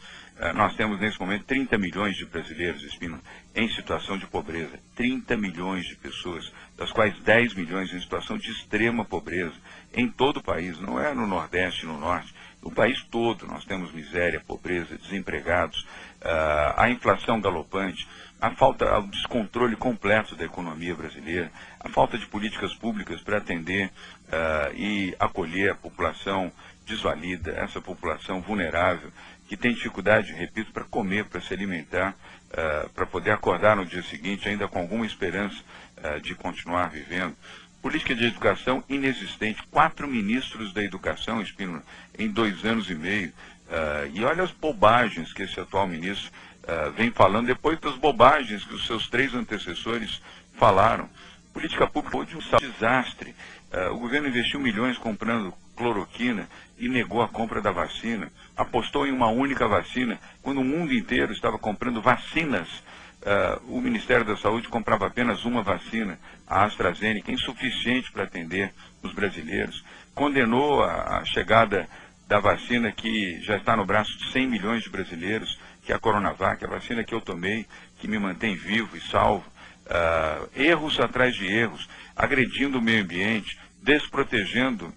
nós 0.55 0.73
temos 0.77 0.99
nesse 1.01 1.19
momento 1.19 1.43
30 1.43 1.77
milhões 1.77 2.15
de 2.15 2.25
brasileiros, 2.25 2.81
Espino, 2.81 3.19
em 3.53 3.69
situação 3.73 4.17
de 4.17 4.25
pobreza. 4.25 4.79
30 4.95 5.35
milhões 5.35 5.85
de 5.85 5.97
pessoas, 5.97 6.49
das 6.77 6.91
quais 6.91 7.17
10 7.19 7.55
milhões 7.55 7.93
em 7.93 7.99
situação 7.99 8.37
de 8.37 8.49
extrema 8.49 9.03
pobreza, 9.03 9.55
em 9.93 10.09
todo 10.09 10.37
o 10.37 10.43
país, 10.43 10.79
não 10.79 10.99
é 10.99 11.13
no 11.13 11.27
Nordeste, 11.27 11.85
no 11.85 11.99
Norte, 11.99 12.33
no 12.61 12.71
país 12.71 13.03
todo 13.11 13.45
nós 13.45 13.65
temos 13.65 13.91
miséria, 13.91 14.39
pobreza, 14.39 14.97
desempregados, 14.97 15.85
a 16.77 16.89
inflação 16.89 17.41
galopante, 17.41 18.07
a 18.43 18.51
falta, 18.51 18.99
o 18.99 19.07
descontrole 19.07 19.73
completo 19.77 20.35
da 20.35 20.43
economia 20.43 20.93
brasileira, 20.93 21.49
a 21.79 21.87
falta 21.87 22.17
de 22.17 22.25
políticas 22.25 22.73
públicas 22.73 23.21
para 23.21 23.37
atender 23.37 23.87
uh, 23.87 24.75
e 24.75 25.15
acolher 25.17 25.71
a 25.71 25.75
população 25.75 26.51
desvalida, 26.85 27.51
essa 27.51 27.79
população 27.79 28.41
vulnerável, 28.41 29.09
que 29.47 29.55
tem 29.55 29.73
dificuldade, 29.73 30.33
repito, 30.33 30.73
para 30.73 30.83
comer, 30.83 31.23
para 31.23 31.39
se 31.39 31.53
alimentar, 31.53 32.17
uh, 32.49 32.89
para 32.89 33.05
poder 33.05 33.31
acordar 33.31 33.77
no 33.77 33.85
dia 33.85 34.03
seguinte 34.03 34.49
ainda 34.49 34.67
com 34.67 34.79
alguma 34.79 35.05
esperança 35.05 35.57
de 36.21 36.35
continuar 36.35 36.89
vivendo. 36.89 37.33
Política 37.83 38.15
de 38.15 38.27
educação 38.27 38.81
inexistente. 38.87 39.61
Quatro 39.69 40.07
ministros 40.07 40.71
da 40.71 40.81
educação, 40.81 41.41
Espino, 41.41 41.83
em 42.17 42.29
dois 42.29 42.63
anos 42.63 42.89
e 42.89 42.95
meio. 42.95 43.33
e 44.13 44.23
olha 44.23 44.43
as 44.43 44.51
bobagens 44.51 45.33
que 45.33 45.43
esse 45.43 45.59
atual 45.59 45.85
ministro 45.85 46.31
uh, 46.63 46.91
vem 46.93 47.11
falando 47.11 47.47
depois 47.47 47.77
das 47.81 47.95
bobagens 47.97 48.63
que 48.63 48.73
os 48.73 48.87
seus 48.87 49.09
três 49.09 49.35
antecessores 49.35 50.21
falaram. 50.55 51.09
Política 51.51 51.85
pública 51.85 52.25
foi 52.25 52.25
um 52.25 52.71
desastre. 52.71 53.35
Uh, 53.73 53.93
o 53.93 53.99
governo 53.99 54.29
investiu 54.29 54.61
milhões 54.61 54.97
comprando 54.97 55.53
cloroquina 55.75 56.47
e 56.79 56.87
negou 56.87 57.21
a 57.21 57.27
compra 57.27 57.61
da 57.61 57.73
vacina. 57.73 58.31
Apostou 58.55 59.05
em 59.05 59.11
uma 59.11 59.27
única 59.27 59.67
vacina, 59.67 60.17
quando 60.41 60.61
o 60.61 60.63
mundo 60.63 60.93
inteiro 60.93 61.33
estava 61.33 61.59
comprando 61.59 62.01
vacinas. 62.01 62.69
Uh, 63.23 63.77
o 63.77 63.81
Ministério 63.81 64.25
da 64.25 64.35
Saúde 64.35 64.67
comprava 64.67 65.07
apenas 65.07 65.45
uma 65.45 65.63
vacina, 65.63 66.19
a 66.45 66.65
AstraZeneca, 66.65 67.31
insuficiente 67.31 68.11
para 68.11 68.23
atender 68.23 68.73
os 69.01 69.13
brasileiros. 69.13 69.81
Condenou 70.13 70.83
a, 70.83 71.19
a 71.19 71.25
chegada 71.25 71.87
da 72.27 72.39
vacina 72.39 72.91
que 72.91 73.41
já 73.41 73.55
está 73.55 73.77
no 73.77 73.85
braço 73.85 74.17
de 74.17 74.31
100 74.31 74.47
milhões 74.47 74.83
de 74.83 74.89
brasileiros, 74.89 75.57
que 75.83 75.93
é 75.93 75.95
a 75.95 75.99
Coronavac, 75.99 76.65
a 76.65 76.69
vacina 76.69 77.03
que 77.03 77.15
eu 77.15 77.21
tomei, 77.21 77.65
que 77.99 78.07
me 78.07 78.19
mantém 78.19 78.55
vivo 78.55 78.97
e 78.97 79.01
salvo. 79.01 79.45
Uh, 79.85 80.49
erros 80.55 80.99
atrás 80.99 81.35
de 81.35 81.45
erros, 81.45 81.87
agredindo 82.15 82.79
o 82.79 82.81
meio 82.81 83.03
ambiente, 83.03 83.57
desprotegendo 83.81 84.87
uh, 84.87 84.93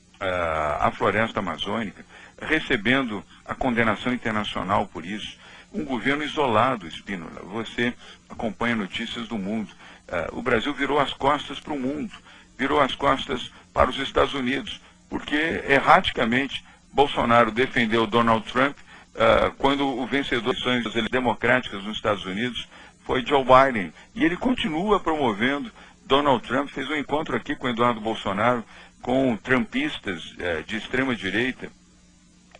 a 0.80 0.90
floresta 0.92 1.40
amazônica, 1.40 2.04
recebendo 2.40 3.24
a 3.44 3.54
condenação 3.54 4.12
internacional 4.12 4.86
por 4.86 5.04
isso. 5.04 5.38
Um 5.76 5.84
governo 5.84 6.24
isolado, 6.24 6.86
Espínola. 6.88 7.42
Você 7.52 7.92
acompanha 8.30 8.74
notícias 8.74 9.28
do 9.28 9.36
mundo. 9.36 9.68
Uh, 10.08 10.38
o 10.38 10.42
Brasil 10.42 10.72
virou 10.72 10.98
as 10.98 11.12
costas 11.12 11.60
para 11.60 11.74
o 11.74 11.78
mundo, 11.78 12.10
virou 12.56 12.80
as 12.80 12.94
costas 12.94 13.52
para 13.74 13.90
os 13.90 13.98
Estados 13.98 14.32
Unidos, 14.32 14.80
porque 15.10 15.36
erraticamente 15.68 16.64
Bolsonaro 16.90 17.50
defendeu 17.50 18.06
Donald 18.06 18.50
Trump 18.50 18.74
uh, 18.78 19.52
quando 19.58 19.86
o 19.86 20.06
vencedor 20.06 20.54
das 20.54 20.64
eleições 20.64 21.10
democráticas 21.10 21.84
nos 21.84 21.96
Estados 21.96 22.24
Unidos 22.24 22.66
foi 23.04 23.24
Joe 23.24 23.44
Biden. 23.44 23.92
E 24.14 24.24
ele 24.24 24.36
continua 24.36 24.98
promovendo. 24.98 25.70
Donald 26.06 26.42
Trump 26.46 26.70
fez 26.70 26.88
um 26.88 26.96
encontro 26.96 27.36
aqui 27.36 27.54
com 27.54 27.68
Eduardo 27.68 28.00
Bolsonaro, 28.00 28.64
com 29.02 29.36
trumpistas 29.36 30.24
uh, 30.32 30.62
de 30.66 30.78
extrema 30.78 31.14
direita, 31.14 31.70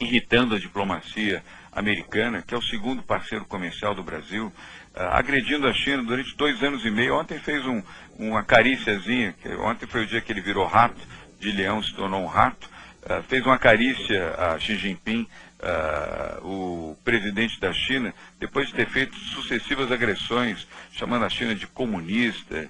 irritando 0.00 0.54
a 0.54 0.58
diplomacia 0.58 1.42
americana, 1.76 2.42
que 2.42 2.54
é 2.54 2.56
o 2.56 2.62
segundo 2.62 3.02
parceiro 3.02 3.44
comercial 3.44 3.94
do 3.94 4.02
Brasil, 4.02 4.46
uh, 4.46 5.00
agredindo 5.12 5.68
a 5.68 5.74
China 5.74 6.02
durante 6.02 6.34
dois 6.36 6.62
anos 6.62 6.84
e 6.84 6.90
meio. 6.90 7.14
Ontem 7.14 7.38
fez 7.38 7.64
um, 7.66 7.82
uma 8.18 8.42
caríciazinha, 8.42 9.34
ontem 9.60 9.86
foi 9.86 10.04
o 10.04 10.06
dia 10.06 10.22
que 10.22 10.32
ele 10.32 10.40
virou 10.40 10.66
rato, 10.66 11.00
de 11.38 11.52
leão 11.52 11.82
se 11.82 11.94
tornou 11.94 12.22
um 12.22 12.26
rato, 12.26 12.68
uh, 13.02 13.22
fez 13.24 13.44
uma 13.44 13.58
carícia 13.58 14.34
a 14.38 14.58
Xi 14.58 14.76
Jinping 14.76 15.28
uh, 15.60 16.46
o 16.46 16.96
presidente 17.04 17.60
da 17.60 17.72
China, 17.74 18.14
depois 18.40 18.68
de 18.68 18.74
ter 18.74 18.88
feito 18.88 19.14
sucessivas 19.14 19.92
agressões, 19.92 20.66
chamando 20.92 21.26
a 21.26 21.28
China 21.28 21.54
de 21.54 21.66
comunista, 21.66 22.68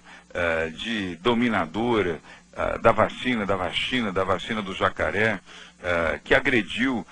de 0.74 1.16
dominadora, 1.16 2.20
da 2.82 2.92
vacina, 2.92 3.46
da 3.46 3.56
vacina, 3.56 4.12
da 4.12 4.22
vacina 4.22 4.60
do 4.60 4.74
jacaré, 4.74 5.40
que 6.24 6.34
agrediu 6.34 7.06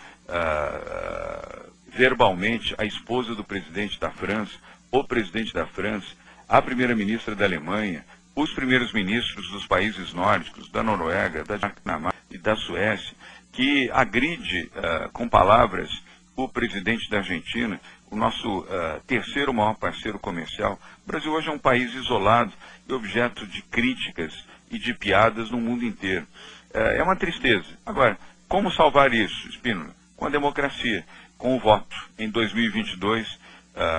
verbalmente 1.88 2.74
a 2.76 2.84
esposa 2.84 3.34
do 3.34 3.44
presidente 3.44 3.98
da 4.00 4.10
França, 4.10 4.52
o 4.90 5.04
presidente 5.04 5.52
da 5.52 5.66
França, 5.66 6.08
a 6.48 6.60
primeira-ministra 6.60 7.34
da 7.34 7.44
Alemanha, 7.44 8.04
os 8.34 8.52
primeiros 8.52 8.92
ministros 8.92 9.48
dos 9.50 9.66
países 9.66 10.12
nórdicos, 10.12 10.68
da 10.70 10.82
Noruega, 10.82 11.44
da 11.44 11.56
Dinamarca 11.56 12.18
e 12.30 12.36
da 12.36 12.56
Suécia, 12.56 13.14
que 13.52 13.88
agride 13.92 14.70
uh, 14.74 15.10
com 15.12 15.28
palavras 15.28 15.88
o 16.36 16.48
presidente 16.48 17.08
da 17.08 17.18
Argentina, 17.18 17.80
o 18.10 18.16
nosso 18.16 18.60
uh, 18.60 19.00
terceiro 19.06 19.54
maior 19.54 19.74
parceiro 19.74 20.18
comercial. 20.18 20.80
O 21.04 21.06
Brasil 21.06 21.30
hoje 21.30 21.48
é 21.48 21.52
um 21.52 21.58
país 21.58 21.94
isolado 21.94 22.52
e 22.88 22.92
objeto 22.92 23.46
de 23.46 23.62
críticas 23.62 24.34
e 24.68 24.78
de 24.78 24.92
piadas 24.94 25.50
no 25.50 25.58
mundo 25.58 25.84
inteiro. 25.84 26.26
Uh, 26.74 26.78
é 26.78 27.02
uma 27.02 27.14
tristeza. 27.14 27.66
Agora, 27.86 28.18
como 28.48 28.70
salvar 28.72 29.12
isso, 29.12 29.48
Espínola? 29.48 29.94
Com 30.16 30.26
a 30.26 30.30
democracia, 30.30 31.04
com 31.36 31.56
o 31.56 31.60
voto. 31.60 31.96
Em 32.18 32.30
2022, 32.30 33.38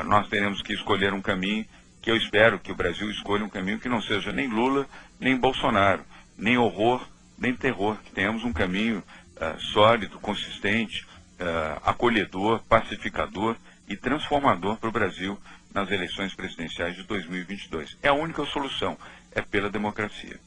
nós 0.05 0.27
teremos 0.29 0.61
que 0.61 0.73
escolher 0.73 1.13
um 1.13 1.21
caminho 1.21 1.65
que 2.05 2.11
eu 2.11 2.15
espero 2.15 2.59
que 2.59 2.71
o 2.71 2.75
Brasil 2.75 3.09
escolha 3.09 3.43
um 3.43 3.49
caminho 3.49 3.79
que 3.79 3.89
não 3.89 3.99
seja 3.99 4.31
nem 4.31 4.47
Lula, 4.47 4.87
nem 5.19 5.35
Bolsonaro, 5.35 6.05
nem 6.37 6.55
horror, 6.55 7.03
nem 7.35 7.51
terror, 7.51 7.97
que 8.05 8.11
tenhamos 8.11 8.43
um 8.43 8.53
caminho 8.53 8.99
uh, 8.99 9.59
sólido, 9.73 10.19
consistente, 10.19 11.03
uh, 11.39 11.81
acolhedor, 11.83 12.61
pacificador 12.69 13.55
e 13.89 13.97
transformador 13.97 14.77
para 14.77 14.89
o 14.89 14.91
Brasil 14.91 15.39
nas 15.73 15.89
eleições 15.89 16.33
presidenciais 16.35 16.95
de 16.95 17.01
2022. 17.03 17.97
É 18.03 18.09
a 18.09 18.13
única 18.13 18.45
solução, 18.45 18.95
é 19.31 19.41
pela 19.41 19.69
democracia. 19.69 20.39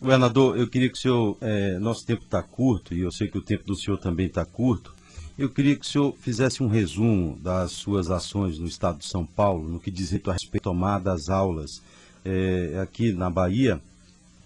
Governador, 0.00 0.56
eu 0.56 0.66
queria 0.66 0.88
que 0.88 0.96
o 0.96 1.00
senhor, 1.00 1.36
é, 1.42 1.78
nosso 1.78 2.06
tempo 2.06 2.22
está 2.22 2.42
curto 2.42 2.94
e 2.94 3.00
eu 3.00 3.12
sei 3.12 3.28
que 3.28 3.36
o 3.36 3.42
tempo 3.42 3.64
do 3.64 3.76
senhor 3.76 3.98
também 3.98 4.26
está 4.26 4.44
curto. 4.46 4.94
Eu 5.36 5.50
queria 5.50 5.76
que 5.76 5.84
o 5.84 5.88
senhor 5.88 6.16
fizesse 6.18 6.62
um 6.62 6.68
resumo 6.68 7.38
das 7.42 7.72
suas 7.72 8.10
ações 8.10 8.58
no 8.58 8.66
estado 8.66 8.98
de 8.98 9.06
São 9.06 9.26
Paulo, 9.26 9.68
no 9.68 9.78
que 9.78 9.90
diz 9.90 10.10
respeito 10.10 10.56
à 10.56 10.60
tomada 10.60 11.10
das 11.10 11.28
aulas. 11.28 11.82
É, 12.24 12.78
aqui 12.82 13.12
na 13.12 13.28
Bahia, 13.28 13.80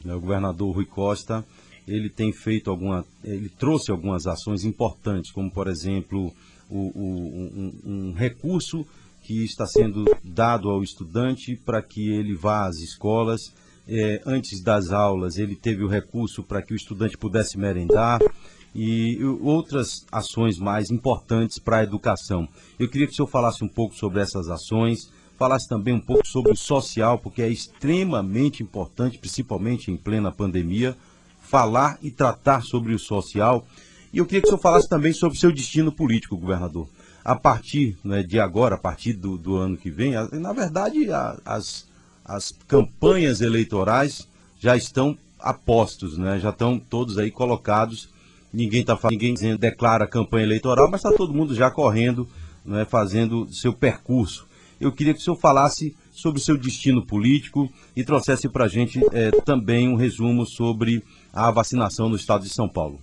né, 0.04 0.14
o 0.14 0.20
governador 0.20 0.74
Rui 0.74 0.86
Costa 0.86 1.44
ele 1.86 2.08
tem 2.08 2.32
feito 2.32 2.70
alguma, 2.70 3.04
ele 3.22 3.48
trouxe 3.48 3.90
algumas 3.90 4.26
ações 4.26 4.64
importantes, 4.64 5.30
como 5.30 5.50
por 5.50 5.68
exemplo 5.68 6.32
o, 6.68 6.78
o, 6.78 7.02
um, 7.04 7.72
um, 7.84 8.12
recurso 8.12 8.86
que 9.22 9.44
está 9.44 9.66
sendo 9.66 10.04
dado 10.22 10.70
ao 10.70 10.82
estudante 10.82 11.56
para 11.56 11.82
que 11.82 12.10
ele 12.10 12.34
vá 12.34 12.66
às 12.66 12.76
escolas. 12.78 13.52
É, 13.86 14.22
antes 14.24 14.62
das 14.62 14.90
aulas, 14.90 15.36
ele 15.36 15.54
teve 15.54 15.84
o 15.84 15.88
recurso 15.88 16.42
para 16.42 16.62
que 16.62 16.72
o 16.72 16.76
estudante 16.76 17.18
pudesse 17.18 17.58
merendar 17.58 18.18
e 18.74 19.18
outras 19.40 20.04
ações 20.10 20.58
mais 20.58 20.90
importantes 20.90 21.58
para 21.58 21.78
a 21.78 21.82
educação. 21.84 22.48
Eu 22.78 22.88
queria 22.88 23.06
que 23.06 23.12
o 23.12 23.16
senhor 23.16 23.28
falasse 23.28 23.62
um 23.62 23.68
pouco 23.68 23.94
sobre 23.94 24.20
essas 24.20 24.48
ações, 24.48 25.12
falasse 25.38 25.68
também 25.68 25.94
um 25.94 26.00
pouco 26.00 26.26
sobre 26.26 26.52
o 26.52 26.56
social, 26.56 27.18
porque 27.18 27.42
é 27.42 27.48
extremamente 27.48 28.62
importante, 28.62 29.18
principalmente 29.18 29.90
em 29.90 29.96
plena 29.96 30.32
pandemia, 30.32 30.96
falar 31.40 31.98
e 32.02 32.10
tratar 32.10 32.62
sobre 32.62 32.94
o 32.94 32.98
social. 32.98 33.64
E 34.12 34.18
eu 34.18 34.26
queria 34.26 34.40
que 34.40 34.46
o 34.46 34.50
senhor 34.50 34.60
falasse 34.60 34.88
também 34.88 35.12
sobre 35.12 35.36
o 35.36 35.40
seu 35.40 35.52
destino 35.52 35.92
político, 35.92 36.36
governador. 36.36 36.88
A 37.24 37.36
partir 37.36 37.96
né, 38.02 38.22
de 38.22 38.40
agora, 38.40 38.74
a 38.74 38.78
partir 38.78 39.12
do, 39.12 39.38
do 39.38 39.56
ano 39.56 39.76
que 39.76 39.90
vem, 39.90 40.12
na 40.32 40.52
verdade, 40.52 41.10
a, 41.10 41.38
as, 41.44 41.86
as 42.24 42.52
campanhas 42.66 43.40
eleitorais 43.40 44.28
já 44.58 44.76
estão 44.76 45.16
apostos, 45.38 46.16
né? 46.16 46.38
já 46.38 46.50
estão 46.50 46.78
todos 46.78 47.18
aí 47.18 47.30
colocados. 47.30 48.08
Ninguém 48.52 48.80
está 48.80 48.96
ninguém 49.10 49.34
declara 49.58 50.06
campanha 50.06 50.44
eleitoral, 50.44 50.88
mas 50.88 51.04
está 51.04 51.12
todo 51.12 51.34
mundo 51.34 51.54
já 51.54 51.70
correndo, 51.70 52.28
né, 52.64 52.84
fazendo 52.84 53.52
seu 53.52 53.72
percurso. 53.72 54.46
Eu 54.80 54.92
queria 54.92 55.12
que 55.12 55.18
o 55.18 55.22
senhor 55.22 55.36
falasse 55.36 55.96
sobre 56.12 56.40
o 56.40 56.42
seu 56.42 56.56
destino 56.56 57.04
político 57.04 57.70
e 57.96 58.04
trouxesse 58.04 58.48
para 58.48 58.66
a 58.66 58.68
gente 58.68 59.00
é, 59.12 59.32
também 59.44 59.88
um 59.88 59.96
resumo 59.96 60.46
sobre 60.46 61.02
a 61.32 61.50
vacinação 61.50 62.08
no 62.08 62.14
estado 62.14 62.44
de 62.44 62.50
São 62.50 62.68
Paulo. 62.68 63.00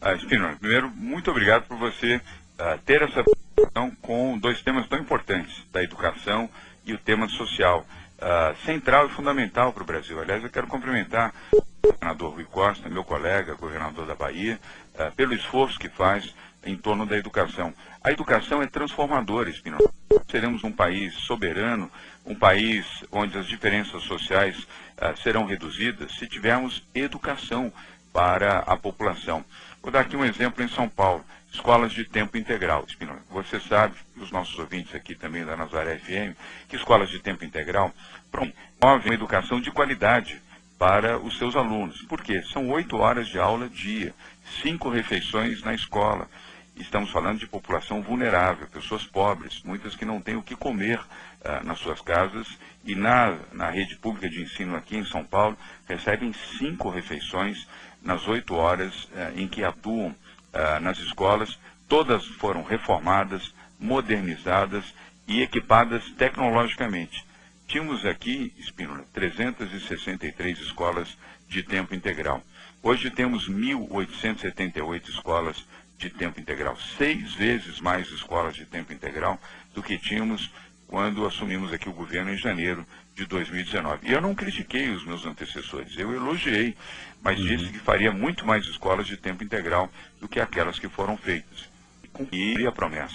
Ah, 0.00 0.14
Espino, 0.14 0.48
primeiro, 0.58 0.90
muito 0.90 1.30
obrigado 1.30 1.68
por 1.68 1.78
você 1.78 2.16
uh, 2.16 2.78
ter 2.84 3.02
essa 3.02 3.22
discussão 3.22 3.92
com 4.02 4.38
dois 4.38 4.60
temas 4.62 4.88
tão 4.88 4.98
importantes, 4.98 5.62
da 5.72 5.82
educação 5.82 6.48
e 6.84 6.92
o 6.92 6.98
tema 6.98 7.28
social, 7.28 7.86
uh, 8.20 8.56
central 8.64 9.06
e 9.06 9.10
fundamental 9.10 9.72
para 9.72 9.82
o 9.82 9.86
Brasil. 9.86 10.20
Aliás, 10.20 10.42
eu 10.42 10.50
quero 10.50 10.66
cumprimentar 10.66 11.34
o 11.52 11.64
governador 11.82 12.34
Rui 12.34 12.44
Costa, 12.44 12.88
meu 12.88 13.04
colega, 13.04 13.54
governador 13.54 14.06
da 14.06 14.14
Bahia, 14.14 14.60
uh, 14.94 15.12
pelo 15.14 15.34
esforço 15.34 15.78
que 15.78 15.88
faz 15.88 16.34
em 16.64 16.76
torno 16.76 17.06
da 17.06 17.16
educação. 17.16 17.72
A 18.04 18.12
educação 18.12 18.62
é 18.62 18.66
transformadora, 18.66 19.48
Espinosa. 19.48 19.90
Seremos 20.30 20.62
um 20.62 20.72
país 20.72 21.14
soberano, 21.14 21.90
um 22.24 22.34
país 22.34 22.86
onde 23.10 23.38
as 23.38 23.46
diferenças 23.46 24.02
sociais 24.04 24.56
uh, 24.58 25.16
serão 25.22 25.46
reduzidas 25.46 26.12
se 26.16 26.26
tivermos 26.26 26.84
educação 26.94 27.72
para 28.12 28.58
a 28.58 28.76
população. 28.76 29.44
Vou 29.82 29.90
dar 29.90 30.00
aqui 30.00 30.16
um 30.16 30.24
exemplo 30.24 30.62
em 30.62 30.68
São 30.68 30.88
Paulo, 30.88 31.24
escolas 31.52 31.92
de 31.92 32.04
tempo 32.04 32.36
integral. 32.36 32.84
Espinosa, 32.86 33.20
você 33.30 33.60
sabe, 33.60 33.94
os 34.16 34.30
nossos 34.30 34.58
ouvintes 34.58 34.94
aqui 34.94 35.14
também 35.14 35.44
da 35.44 35.56
Nazaré 35.56 35.98
FM, 35.98 36.36
que 36.68 36.76
escolas 36.76 37.10
de 37.10 37.18
tempo 37.18 37.44
integral 37.44 37.92
promovem 38.30 39.10
uma 39.10 39.14
educação 39.14 39.60
de 39.60 39.70
qualidade 39.70 40.40
para 40.78 41.18
os 41.18 41.36
seus 41.36 41.56
alunos. 41.56 42.00
Por 42.02 42.22
quê? 42.22 42.42
São 42.52 42.68
oito 42.70 42.96
horas 42.96 43.28
de 43.28 43.38
aula 43.38 43.68
dia, 43.68 44.14
cinco 44.62 44.88
refeições 44.88 45.62
na 45.62 45.74
escola. 45.74 46.26
Estamos 46.74 47.10
falando 47.10 47.38
de 47.38 47.46
população 47.46 48.00
vulnerável, 48.00 48.66
pessoas 48.68 49.04
pobres, 49.04 49.62
muitas 49.62 49.94
que 49.94 50.06
não 50.06 50.22
têm 50.22 50.36
o 50.36 50.42
que 50.42 50.56
comer 50.56 50.98
uh, 50.98 51.64
nas 51.66 51.78
suas 51.78 52.00
casas 52.00 52.46
e 52.82 52.94
na, 52.94 53.36
na 53.52 53.68
rede 53.68 53.96
pública 53.96 54.30
de 54.30 54.40
ensino 54.40 54.74
aqui 54.74 54.96
em 54.96 55.04
São 55.04 55.22
Paulo 55.22 55.58
recebem 55.86 56.32
cinco 56.58 56.88
refeições 56.88 57.68
nas 58.02 58.26
oito 58.26 58.54
horas 58.54 59.04
uh, 59.04 59.38
em 59.38 59.46
que 59.46 59.62
atuam 59.62 60.14
uh, 60.54 60.80
nas 60.80 60.98
escolas. 60.98 61.58
Todas 61.88 62.24
foram 62.26 62.62
reformadas, 62.62 63.54
modernizadas 63.78 64.84
e 65.26 65.42
equipadas 65.42 66.08
tecnologicamente. 66.12 67.24
Tínhamos 67.66 68.04
aqui, 68.04 68.52
Espínola, 68.58 69.04
363 69.12 70.58
escolas 70.58 71.16
de 71.48 71.62
tempo 71.62 71.94
integral. 71.94 72.42
Hoje 72.82 73.10
temos 73.10 73.48
1.878 73.48 75.08
escolas 75.08 75.64
de 75.98 76.08
tempo 76.08 76.40
integral, 76.40 76.76
seis 76.96 77.34
vezes 77.34 77.78
mais 77.78 78.10
escolas 78.10 78.54
de 78.54 78.64
tempo 78.64 78.92
integral 78.92 79.38
do 79.74 79.82
que 79.82 79.98
tínhamos 79.98 80.50
quando 80.90 81.24
assumimos 81.24 81.72
aqui 81.72 81.88
o 81.88 81.92
governo 81.92 82.32
em 82.32 82.36
janeiro 82.36 82.84
de 83.14 83.24
2019. 83.24 84.08
E 84.08 84.12
eu 84.12 84.20
não 84.20 84.34
critiquei 84.34 84.90
os 84.90 85.04
meus 85.04 85.24
antecessores, 85.24 85.96
eu 85.96 86.12
elogiei, 86.12 86.76
mas 87.22 87.38
uhum. 87.38 87.46
disse 87.46 87.70
que 87.70 87.78
faria 87.78 88.10
muito 88.10 88.44
mais 88.44 88.66
escolas 88.66 89.06
de 89.06 89.16
tempo 89.16 89.44
integral 89.44 89.88
do 90.20 90.26
que 90.26 90.40
aquelas 90.40 90.80
que 90.80 90.88
foram 90.88 91.16
feitas. 91.16 91.70
E 92.02 92.08
cumpri 92.08 92.66
a 92.66 92.72
promessa. 92.72 93.14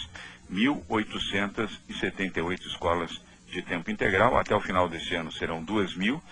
1.878 0.50 2.66
escolas 2.66 3.22
de 3.52 3.62
tempo 3.62 3.92
integral. 3.92 4.38
Até 4.38 4.56
o 4.56 4.62
final 4.62 4.88
desse 4.88 5.14
ano 5.14 5.34
serão 5.34 5.62
2 5.62 5.98
mil 5.98 6.24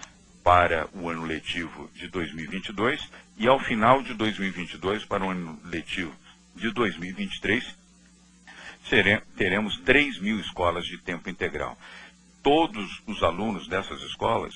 para 0.46 0.88
o 0.94 1.10
ano 1.10 1.26
letivo 1.26 1.92
de 1.94 2.08
2022 2.08 3.02
e 3.38 3.50
ao 3.50 3.60
final 3.60 4.02
de 4.02 4.14
2022 4.14 5.04
para 5.04 5.26
o 5.26 5.30
ano 5.30 5.60
letivo 5.66 6.16
de 6.56 6.72
2023 6.72 7.83
teremos 9.38 9.78
3 9.80 10.20
mil 10.20 10.40
escolas 10.40 10.86
de 10.86 10.98
tempo 10.98 11.30
integral. 11.30 11.78
Todos 12.42 13.02
os 13.08 13.24
alunos 13.24 13.68
dessas 13.68 14.02
escolas, 14.02 14.54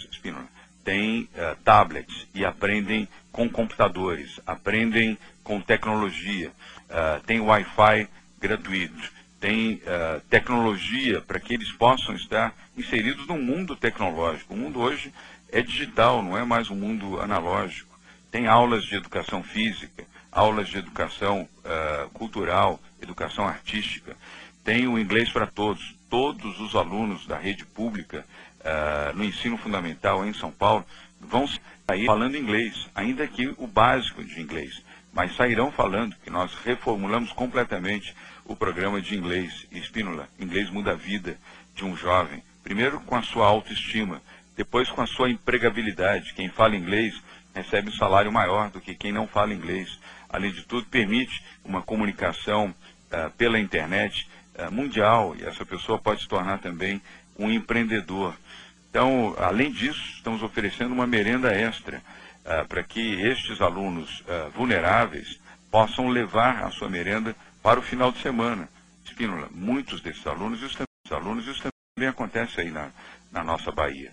têm 0.83 1.23
uh, 1.23 1.55
tablets 1.63 2.27
e 2.33 2.45
aprendem 2.45 3.07
com 3.31 3.49
computadores, 3.49 4.39
aprendem 4.45 5.17
com 5.43 5.59
tecnologia, 5.59 6.49
uh, 6.89 7.21
têm 7.25 7.41
Wi-Fi 7.41 8.07
gratuito 8.39 9.17
tem 9.39 9.75
uh, 9.75 10.19
tecnologia 10.29 11.21
para 11.21 11.39
que 11.39 11.53
eles 11.53 11.71
possam 11.71 12.15
estar 12.15 12.53
inseridos 12.75 13.27
no 13.27 13.37
mundo 13.37 13.75
tecnológico. 13.75 14.53
O 14.53 14.57
mundo 14.57 14.79
hoje 14.79 15.13
é 15.51 15.61
digital, 15.61 16.23
não 16.23 16.37
é 16.37 16.43
mais 16.43 16.69
um 16.69 16.75
mundo 16.75 17.19
analógico. 17.19 17.97
Tem 18.31 18.47
aulas 18.47 18.83
de 18.83 18.95
educação 18.95 19.43
física, 19.43 20.05
aulas 20.37 20.69
de 20.69 20.77
educação 20.77 21.49
uh, 21.65 22.09
cultural, 22.11 22.79
educação 23.01 23.47
artística. 23.47 24.15
Tem 24.63 24.87
o 24.87 24.99
inglês 24.99 25.31
para 25.31 25.47
todos. 25.47 25.97
Todos 26.09 26.61
os 26.61 26.73
alunos 26.73 27.27
da 27.27 27.37
rede 27.37 27.65
pública 27.65 28.23
uh, 28.61 29.17
no 29.17 29.25
ensino 29.25 29.57
fundamental 29.57 30.25
em 30.25 30.33
São 30.33 30.51
Paulo 30.51 30.85
vão 31.19 31.45
sair 31.85 32.05
falando 32.05 32.37
inglês, 32.37 32.87
ainda 32.95 33.27
que 33.27 33.53
o 33.57 33.67
básico 33.67 34.23
de 34.23 34.39
inglês. 34.39 34.81
Mas 35.11 35.35
sairão 35.35 35.71
falando 35.71 36.15
que 36.23 36.29
nós 36.29 36.53
reformulamos 36.63 37.33
completamente 37.33 38.15
o 38.45 38.55
programa 38.55 39.01
de 39.01 39.17
inglês 39.17 39.65
Espínola. 39.71 40.29
Inglês 40.39 40.69
muda 40.69 40.91
a 40.91 40.95
vida 40.95 41.37
de 41.75 41.83
um 41.83 41.97
jovem. 41.97 42.41
Primeiro 42.63 43.01
com 43.01 43.15
a 43.15 43.23
sua 43.23 43.47
autoestima, 43.47 44.21
depois 44.55 44.89
com 44.89 45.01
a 45.01 45.07
sua 45.07 45.29
empregabilidade. 45.29 46.33
Quem 46.33 46.47
fala 46.47 46.75
inglês 46.75 47.21
recebe 47.53 47.89
um 47.89 47.93
salário 47.93 48.31
maior 48.31 48.69
do 48.69 48.79
que 48.79 48.95
quem 48.95 49.11
não 49.11 49.27
fala 49.27 49.53
inglês. 49.53 49.99
Além 50.37 50.51
de 50.51 50.61
tudo, 50.65 50.85
permite 50.85 51.43
uma 51.65 51.81
comunicação 51.81 52.67
uh, 52.67 53.31
pela 53.31 53.59
internet 53.59 54.29
uh, 54.53 54.71
mundial 54.71 55.35
e 55.35 55.43
essa 55.43 55.65
pessoa 55.65 55.97
pode 55.97 56.21
se 56.21 56.27
tornar 56.27 56.59
também 56.59 57.01
um 57.39 57.49
empreendedor. 57.49 58.35
Então, 58.87 59.35
além 59.39 59.71
disso, 59.71 59.99
estamos 60.13 60.43
oferecendo 60.43 60.93
uma 60.93 61.07
merenda 61.07 61.51
extra 61.51 62.03
uh, 62.45 62.67
para 62.67 62.83
que 62.83 63.19
estes 63.19 63.59
alunos 63.61 64.23
vulneráveis 64.53 65.39
possam 65.71 66.07
levar 66.07 66.63
a 66.63 66.69
sua 66.69 66.87
merenda 66.87 67.35
para 67.63 67.79
o 67.79 67.83
final 67.83 68.11
de 68.11 68.21
semana. 68.21 68.69
Espínola, 69.05 69.49
muitos 69.51 70.01
desses 70.01 70.25
alunos, 70.27 70.61
isso 70.61 70.77
também, 70.77 71.19
alunos, 71.19 71.47
isso 71.47 71.63
também 71.95 72.09
acontece 72.09 72.61
aí 72.61 72.69
na, 72.69 72.91
na 73.31 73.43
nossa 73.43 73.71
Bahia, 73.71 74.11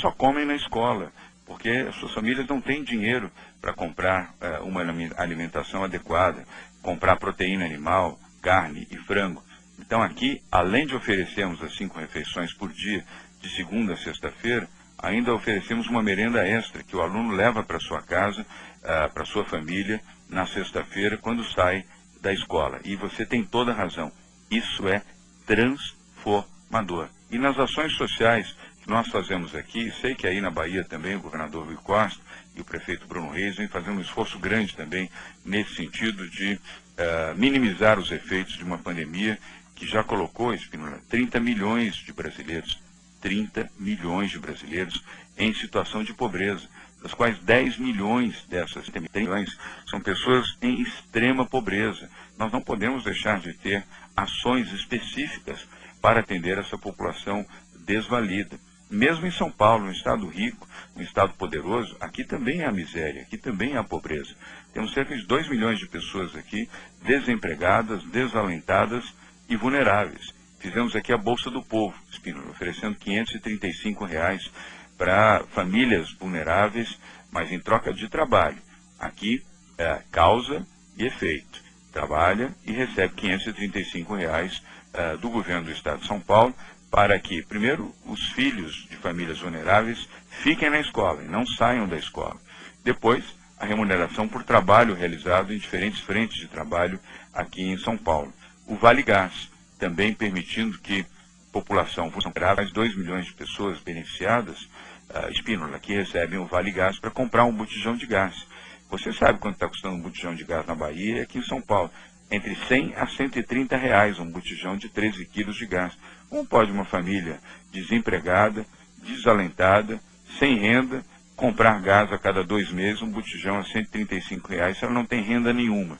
só 0.00 0.10
comem 0.10 0.44
na 0.44 0.54
escola, 0.54 1.12
porque 1.46 1.70
as 1.88 1.94
suas 1.96 2.12
famílias 2.12 2.46
não 2.46 2.60
têm 2.60 2.82
dinheiro 2.82 3.30
para 3.60 3.74
comprar 3.74 4.34
uh, 4.40 4.64
uma 4.64 4.82
alimentação 5.16 5.84
adequada, 5.84 6.44
comprar 6.82 7.16
proteína 7.16 7.64
animal, 7.64 8.18
carne 8.40 8.86
e 8.90 8.96
frango. 8.98 9.42
Então 9.78 10.02
aqui, 10.02 10.42
além 10.50 10.86
de 10.86 10.94
oferecermos 10.94 11.62
as 11.62 11.76
cinco 11.76 11.98
refeições 11.98 12.52
por 12.52 12.72
dia, 12.72 13.04
de 13.40 13.54
segunda 13.54 13.94
a 13.94 13.96
sexta-feira, 13.96 14.68
ainda 14.98 15.34
oferecemos 15.34 15.86
uma 15.88 16.02
merenda 16.02 16.46
extra 16.46 16.82
que 16.82 16.96
o 16.96 17.02
aluno 17.02 17.34
leva 17.34 17.62
para 17.62 17.78
sua 17.78 18.00
casa, 18.00 18.42
uh, 18.42 19.12
para 19.12 19.24
sua 19.24 19.44
família, 19.44 20.00
na 20.28 20.46
sexta-feira, 20.46 21.18
quando 21.18 21.44
sai 21.52 21.84
da 22.20 22.32
escola. 22.32 22.80
E 22.84 22.96
você 22.96 23.26
tem 23.26 23.44
toda 23.44 23.72
a 23.72 23.74
razão. 23.74 24.10
Isso 24.50 24.88
é 24.88 25.02
transformador. 25.46 27.08
E 27.30 27.38
nas 27.38 27.58
ações 27.58 27.92
sociais 27.96 28.56
nós 28.86 29.08
fazemos 29.08 29.54
aqui, 29.54 29.92
sei 30.00 30.14
que 30.14 30.26
aí 30.26 30.40
na 30.40 30.50
Bahia 30.50 30.84
também 30.84 31.16
o 31.16 31.20
governador 31.20 31.66
Rui 31.66 31.76
Costa 31.76 32.20
e 32.54 32.60
o 32.60 32.64
prefeito 32.64 33.06
Bruno 33.06 33.30
Reis 33.30 33.56
vem 33.56 33.68
fazendo 33.68 33.98
um 33.98 34.02
esforço 34.02 34.38
grande 34.38 34.76
também 34.76 35.10
nesse 35.44 35.74
sentido 35.74 36.28
de 36.28 36.54
uh, 36.54 37.34
minimizar 37.36 37.98
os 37.98 38.10
efeitos 38.10 38.54
de 38.54 38.64
uma 38.64 38.78
pandemia 38.78 39.38
que 39.74 39.86
já 39.86 40.04
colocou, 40.04 40.52
Espinola, 40.52 41.00
30 41.08 41.40
milhões 41.40 41.96
de 41.96 42.12
brasileiros, 42.12 42.78
30 43.20 43.70
milhões 43.78 44.30
de 44.30 44.38
brasileiros 44.38 45.02
em 45.36 45.52
situação 45.54 46.04
de 46.04 46.12
pobreza 46.12 46.68
das 47.04 47.12
quais 47.12 47.38
10 47.40 47.76
milhões 47.76 48.46
dessas 48.48 48.88
milhões 49.14 49.58
são 49.86 50.00
pessoas 50.00 50.56
em 50.62 50.80
extrema 50.80 51.44
pobreza. 51.44 52.08
Nós 52.38 52.50
não 52.50 52.62
podemos 52.62 53.04
deixar 53.04 53.40
de 53.40 53.52
ter 53.52 53.84
ações 54.16 54.72
específicas 54.72 55.68
para 56.00 56.20
atender 56.20 56.56
essa 56.56 56.78
população 56.78 57.44
desvalida. 57.84 58.58
Mesmo 58.90 59.26
em 59.26 59.30
São 59.30 59.50
Paulo, 59.50 59.86
um 59.86 59.90
estado 59.90 60.28
rico, 60.28 60.68
um 60.96 61.02
estado 61.02 61.32
poderoso, 61.34 61.96
aqui 62.00 62.24
também 62.24 62.62
há 62.64 62.70
miséria, 62.70 63.22
aqui 63.22 63.36
também 63.36 63.76
há 63.76 63.82
pobreza. 63.82 64.34
Temos 64.72 64.92
cerca 64.92 65.16
de 65.16 65.26
2 65.26 65.48
milhões 65.48 65.78
de 65.78 65.88
pessoas 65.88 66.36
aqui 66.36 66.68
desempregadas, 67.02 68.02
desalentadas 68.04 69.04
e 69.48 69.56
vulneráveis. 69.56 70.34
Fizemos 70.60 70.94
aqui 70.94 71.12
a 71.12 71.18
Bolsa 71.18 71.50
do 71.50 71.62
Povo, 71.62 71.94
Espínola, 72.10 72.50
oferecendo 72.50 72.94
535 72.96 74.04
reais 74.04 74.50
para 74.96 75.44
famílias 75.52 76.12
vulneráveis, 76.12 76.98
mas 77.30 77.50
em 77.50 77.60
troca 77.60 77.92
de 77.92 78.08
trabalho. 78.08 78.58
Aqui 78.98 79.42
é 79.76 80.02
causa 80.10 80.66
e 80.96 81.04
efeito. 81.04 81.62
Trabalha 81.92 82.54
e 82.64 82.72
recebe 82.72 83.14
535 83.14 84.14
reais, 84.14 84.62
é, 84.92 85.16
do 85.16 85.28
governo 85.28 85.64
do 85.64 85.72
Estado 85.72 86.00
de 86.00 86.06
São 86.06 86.20
Paulo 86.20 86.54
para 86.94 87.18
que, 87.18 87.42
primeiro, 87.42 87.92
os 88.06 88.28
filhos 88.34 88.86
de 88.88 88.96
famílias 88.98 89.40
vulneráveis 89.40 90.08
fiquem 90.30 90.70
na 90.70 90.78
escola 90.78 91.24
e 91.24 91.28
não 91.28 91.44
saiam 91.44 91.88
da 91.88 91.96
escola. 91.96 92.36
Depois, 92.84 93.24
a 93.58 93.66
remuneração 93.66 94.28
por 94.28 94.44
trabalho 94.44 94.94
realizado 94.94 95.52
em 95.52 95.58
diferentes 95.58 95.98
frentes 95.98 96.38
de 96.38 96.46
trabalho 96.46 97.00
aqui 97.32 97.62
em 97.62 97.76
São 97.78 97.98
Paulo. 97.98 98.32
O 98.68 98.76
Vale 98.76 99.02
Gás, 99.02 99.50
também 99.76 100.14
permitindo 100.14 100.78
que 100.78 101.04
população 101.50 102.10
vulnerável, 102.10 102.72
2 102.72 102.96
milhões 102.96 103.26
de 103.26 103.32
pessoas 103.32 103.80
beneficiadas, 103.80 104.62
uh, 105.10 105.28
Espínola, 105.32 105.80
que 105.80 105.94
recebem 105.94 106.38
o 106.38 106.46
Vale 106.46 106.70
Gás 106.70 107.00
para 107.00 107.10
comprar 107.10 107.44
um 107.44 107.52
botijão 107.52 107.96
de 107.96 108.06
gás. 108.06 108.46
Você 108.88 109.12
sabe 109.12 109.40
quanto 109.40 109.54
está 109.54 109.66
custando 109.66 109.96
um 109.96 110.00
botijão 110.00 110.32
de 110.32 110.44
gás 110.44 110.64
na 110.64 110.76
Bahia 110.76 111.16
e 111.16 111.20
aqui 111.22 111.38
em 111.38 111.44
São 111.44 111.60
Paulo? 111.60 111.90
Entre 112.30 112.54
100 112.68 112.94
a 112.96 113.06
130 113.06 113.76
reais 113.76 114.18
um 114.18 114.30
botijão 114.30 114.76
de 114.76 114.88
13 114.88 115.24
quilos 115.26 115.56
de 115.56 115.66
gás. 115.66 115.92
Como 116.34 116.44
pode 116.44 116.72
uma 116.72 116.84
família 116.84 117.38
desempregada, 117.70 118.66
desalentada, 118.98 120.00
sem 120.36 120.58
renda, 120.58 121.04
comprar 121.36 121.80
gás 121.80 122.12
a 122.12 122.18
cada 122.18 122.42
dois 122.42 122.72
meses, 122.72 123.02
um 123.02 123.08
botijão 123.08 123.56
a 123.56 123.62
135 123.64 124.48
reais, 124.48 124.76
se 124.76 124.84
ela 124.84 124.92
não 124.92 125.06
tem 125.06 125.22
renda 125.22 125.52
nenhuma? 125.52 125.96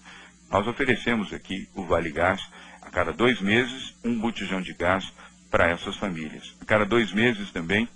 nós 0.50 0.66
oferecemos 0.66 1.32
aqui 1.32 1.68
o 1.72 1.84
Vale 1.84 2.10
Gás, 2.10 2.42
a 2.82 2.90
cada 2.90 3.12
dois 3.12 3.40
meses, 3.40 3.94
um 4.04 4.18
botijão 4.18 4.60
de 4.60 4.74
gás 4.74 5.04
para 5.52 5.70
essas 5.70 5.94
famílias. 5.98 6.52
A 6.60 6.64
cada 6.64 6.84
dois 6.84 7.12
meses 7.12 7.52
também, 7.52 7.88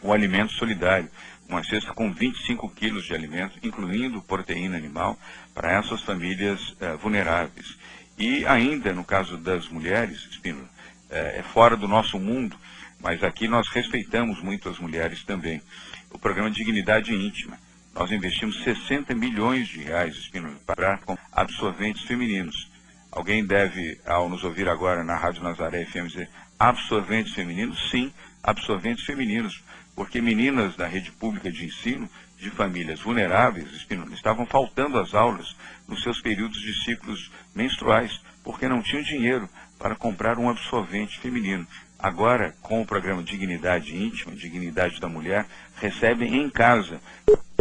o 0.00 0.12
alimento 0.12 0.52
solidário, 0.52 1.10
uma 1.48 1.64
cesta 1.64 1.92
com 1.92 2.12
25 2.12 2.70
quilos 2.70 3.04
de 3.04 3.14
alimento, 3.14 3.58
incluindo 3.64 4.22
proteína 4.22 4.76
animal, 4.76 5.18
para 5.52 5.72
essas 5.72 6.02
famílias 6.02 6.76
eh, 6.80 6.94
vulneráveis. 7.02 7.76
E 8.16 8.46
ainda, 8.46 8.92
no 8.92 9.04
caso 9.04 9.36
das 9.36 9.68
mulheres, 9.68 10.28
Espínola, 10.30 10.70
eh, 11.12 11.38
é 11.38 11.42
fora 11.42 11.76
do 11.76 11.86
nosso 11.86 12.18
mundo, 12.18 12.56
mas 13.00 13.22
aqui 13.22 13.46
nós 13.46 13.68
respeitamos 13.68 14.40
muito 14.40 14.68
as 14.68 14.78
mulheres 14.78 15.22
também. 15.22 15.62
O 16.10 16.18
programa 16.18 16.50
Dignidade 16.50 17.14
Íntima. 17.14 17.58
Nós 17.94 18.10
investimos 18.10 18.62
60 18.64 19.14
milhões 19.14 19.68
de 19.68 19.82
reais, 19.82 20.30
para 20.66 20.98
absorventes 21.30 22.02
femininos. 22.04 22.70
Alguém 23.10 23.44
deve, 23.44 24.00
ao 24.06 24.30
nos 24.30 24.42
ouvir 24.42 24.66
agora 24.66 25.04
na 25.04 25.14
Rádio 25.14 25.42
Nazaré 25.42 25.84
FM, 25.84 26.06
dizer 26.06 26.30
absorventes 26.58 27.34
femininos? 27.34 27.90
Sim, 27.90 28.10
absorventes 28.42 29.04
femininos 29.04 29.62
porque 29.94 30.20
meninas 30.20 30.76
da 30.76 30.86
rede 30.86 31.10
pública 31.12 31.50
de 31.50 31.66
ensino 31.66 32.08
de 32.38 32.50
famílias 32.50 33.00
vulneráveis 33.00 33.68
estavam 34.12 34.46
faltando 34.46 34.98
às 34.98 35.14
aulas 35.14 35.54
nos 35.86 36.02
seus 36.02 36.20
períodos 36.20 36.60
de 36.60 36.84
ciclos 36.84 37.30
menstruais, 37.54 38.20
porque 38.42 38.66
não 38.66 38.82
tinham 38.82 39.02
dinheiro 39.02 39.48
para 39.82 39.96
comprar 39.96 40.38
um 40.38 40.48
absorvente 40.48 41.18
feminino. 41.18 41.66
Agora, 41.98 42.54
com 42.62 42.80
o 42.80 42.86
programa 42.86 43.20
Dignidade 43.20 43.96
Íntima, 43.96 44.34
Dignidade 44.36 45.00
da 45.00 45.08
Mulher, 45.08 45.44
recebem 45.74 46.36
em 46.36 46.48
casa 46.48 47.00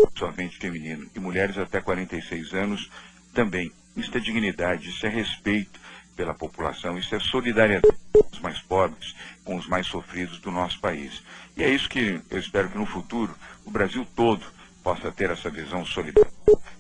absorvente 0.05 0.59
feminino. 0.59 1.09
E 1.15 1.19
mulheres 1.19 1.57
até 1.57 1.81
46 1.81 2.53
anos 2.53 2.91
também. 3.33 3.71
Isso 3.97 4.15
é 4.15 4.19
dignidade, 4.19 4.89
isso 4.89 5.05
é 5.05 5.09
respeito 5.09 5.79
pela 6.15 6.33
população, 6.33 6.97
isso 6.97 7.13
é 7.15 7.19
solidariedade 7.19 7.97
com 8.13 8.27
os 8.31 8.39
mais 8.39 8.59
pobres, 8.59 9.15
com 9.43 9.55
os 9.55 9.67
mais 9.67 9.87
sofridos 9.87 10.39
do 10.39 10.51
nosso 10.51 10.79
país. 10.79 11.23
E 11.57 11.63
é 11.63 11.69
isso 11.69 11.89
que 11.89 12.21
eu 12.29 12.37
espero 12.37 12.69
que 12.69 12.77
no 12.77 12.85
futuro 12.85 13.35
o 13.65 13.71
Brasil 13.71 14.07
todo 14.15 14.45
possa 14.83 15.11
ter 15.11 15.31
essa 15.31 15.49
visão 15.49 15.83
solidária, 15.85 16.31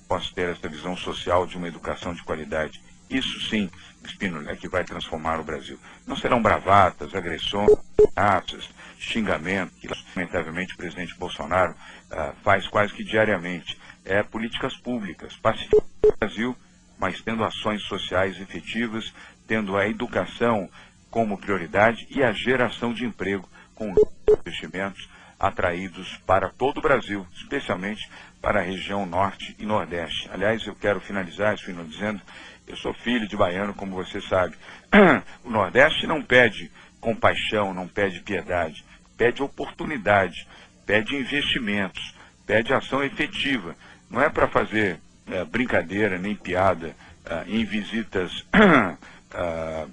possa 0.07 0.31
ter 0.35 0.49
essa 0.49 0.69
visão 0.69 0.95
social 0.95 1.47
de 1.47 1.57
uma 1.57 1.67
educação 1.67 2.13
de 2.13 2.23
qualidade. 2.23 2.79
Isso 3.11 3.41
sim, 3.49 3.69
Espínola, 4.05 4.51
é 4.51 4.55
que 4.55 4.69
vai 4.69 4.85
transformar 4.85 5.37
o 5.37 5.43
Brasil. 5.43 5.77
Não 6.07 6.15
serão 6.15 6.41
bravatas, 6.41 7.13
agressões, 7.13 7.69
ameaças, 8.15 8.69
xingamentos, 8.97 9.77
que 9.79 9.87
lamentavelmente 10.15 10.73
o 10.73 10.77
presidente 10.77 11.17
Bolsonaro 11.17 11.75
ah, 12.09 12.33
faz 12.41 12.65
quase 12.67 12.93
que 12.93 13.03
diariamente. 13.03 13.77
É 14.05 14.23
políticas 14.23 14.75
públicas, 14.77 15.35
pacificando 15.35 15.85
o 16.05 16.17
Brasil, 16.17 16.57
mas 16.97 17.21
tendo 17.21 17.43
ações 17.43 17.83
sociais 17.83 18.39
efetivas, 18.39 19.13
tendo 19.45 19.75
a 19.75 19.87
educação 19.87 20.69
como 21.09 21.37
prioridade 21.37 22.07
e 22.09 22.23
a 22.23 22.31
geração 22.31 22.93
de 22.93 23.05
emprego 23.05 23.47
com 23.75 23.93
investimentos 24.39 25.09
atraídos 25.37 26.17
para 26.25 26.49
todo 26.49 26.77
o 26.77 26.81
Brasil, 26.81 27.27
especialmente 27.33 28.09
para 28.41 28.59
a 28.59 28.63
região 28.63 29.05
norte 29.05 29.55
e 29.59 29.65
nordeste. 29.65 30.29
Aliás, 30.33 30.65
eu 30.65 30.75
quero 30.75 30.99
finalizar 30.99 31.53
isso 31.53 31.71
dizendo, 31.83 32.21
eu 32.67 32.75
sou 32.75 32.93
filho 32.93 33.27
de 33.27 33.37
baiano, 33.37 33.73
como 33.73 33.95
você 33.95 34.19
sabe. 34.21 34.55
O 35.43 35.49
Nordeste 35.49 36.07
não 36.07 36.21
pede 36.21 36.71
compaixão, 36.99 37.73
não 37.73 37.87
pede 37.87 38.21
piedade, 38.21 38.83
pede 39.17 39.43
oportunidade, 39.43 40.47
pede 40.85 41.15
investimentos, 41.15 42.15
pede 42.45 42.73
ação 42.73 43.03
efetiva. 43.03 43.75
Não 44.09 44.21
é 44.21 44.29
para 44.29 44.47
fazer 44.47 44.99
é, 45.27 45.43
brincadeira 45.45 46.17
nem 46.17 46.35
piada 46.35 46.95
é, 47.25 47.43
em 47.47 47.63
visitas 47.63 48.45
é, 49.33 49.87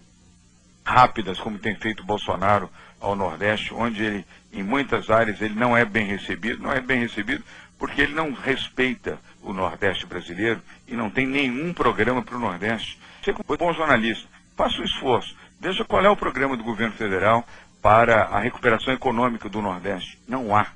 rápidas, 0.84 1.38
como 1.38 1.58
tem 1.58 1.74
feito 1.76 2.04
Bolsonaro 2.04 2.70
ao 3.00 3.14
Nordeste, 3.14 3.74
onde 3.74 4.02
ele, 4.02 4.26
em 4.52 4.62
muitas 4.62 5.10
áreas, 5.10 5.40
ele 5.40 5.54
não 5.54 5.76
é 5.76 5.84
bem 5.84 6.06
recebido, 6.06 6.62
não 6.62 6.72
é 6.72 6.80
bem 6.80 7.00
recebido 7.00 7.44
porque 7.78 8.02
ele 8.02 8.14
não 8.14 8.32
respeita 8.32 9.18
o 9.42 9.52
Nordeste 9.52 10.06
brasileiro 10.06 10.60
e 10.86 10.94
não 10.94 11.10
tem 11.10 11.26
nenhum 11.26 11.72
programa 11.72 12.22
para 12.22 12.36
o 12.36 12.40
Nordeste. 12.40 12.98
Você, 13.22 13.32
como 13.32 13.56
bom 13.56 13.72
jornalista, 13.72 14.28
faça 14.56 14.78
o 14.78 14.80
um 14.80 14.84
esforço, 14.84 15.36
veja 15.60 15.84
qual 15.84 16.04
é 16.04 16.10
o 16.10 16.16
programa 16.16 16.56
do 16.56 16.64
governo 16.64 16.94
federal 16.94 17.46
para 17.80 18.24
a 18.24 18.40
recuperação 18.40 18.92
econômica 18.92 19.48
do 19.48 19.62
Nordeste. 19.62 20.18
Não 20.26 20.54
há. 20.54 20.66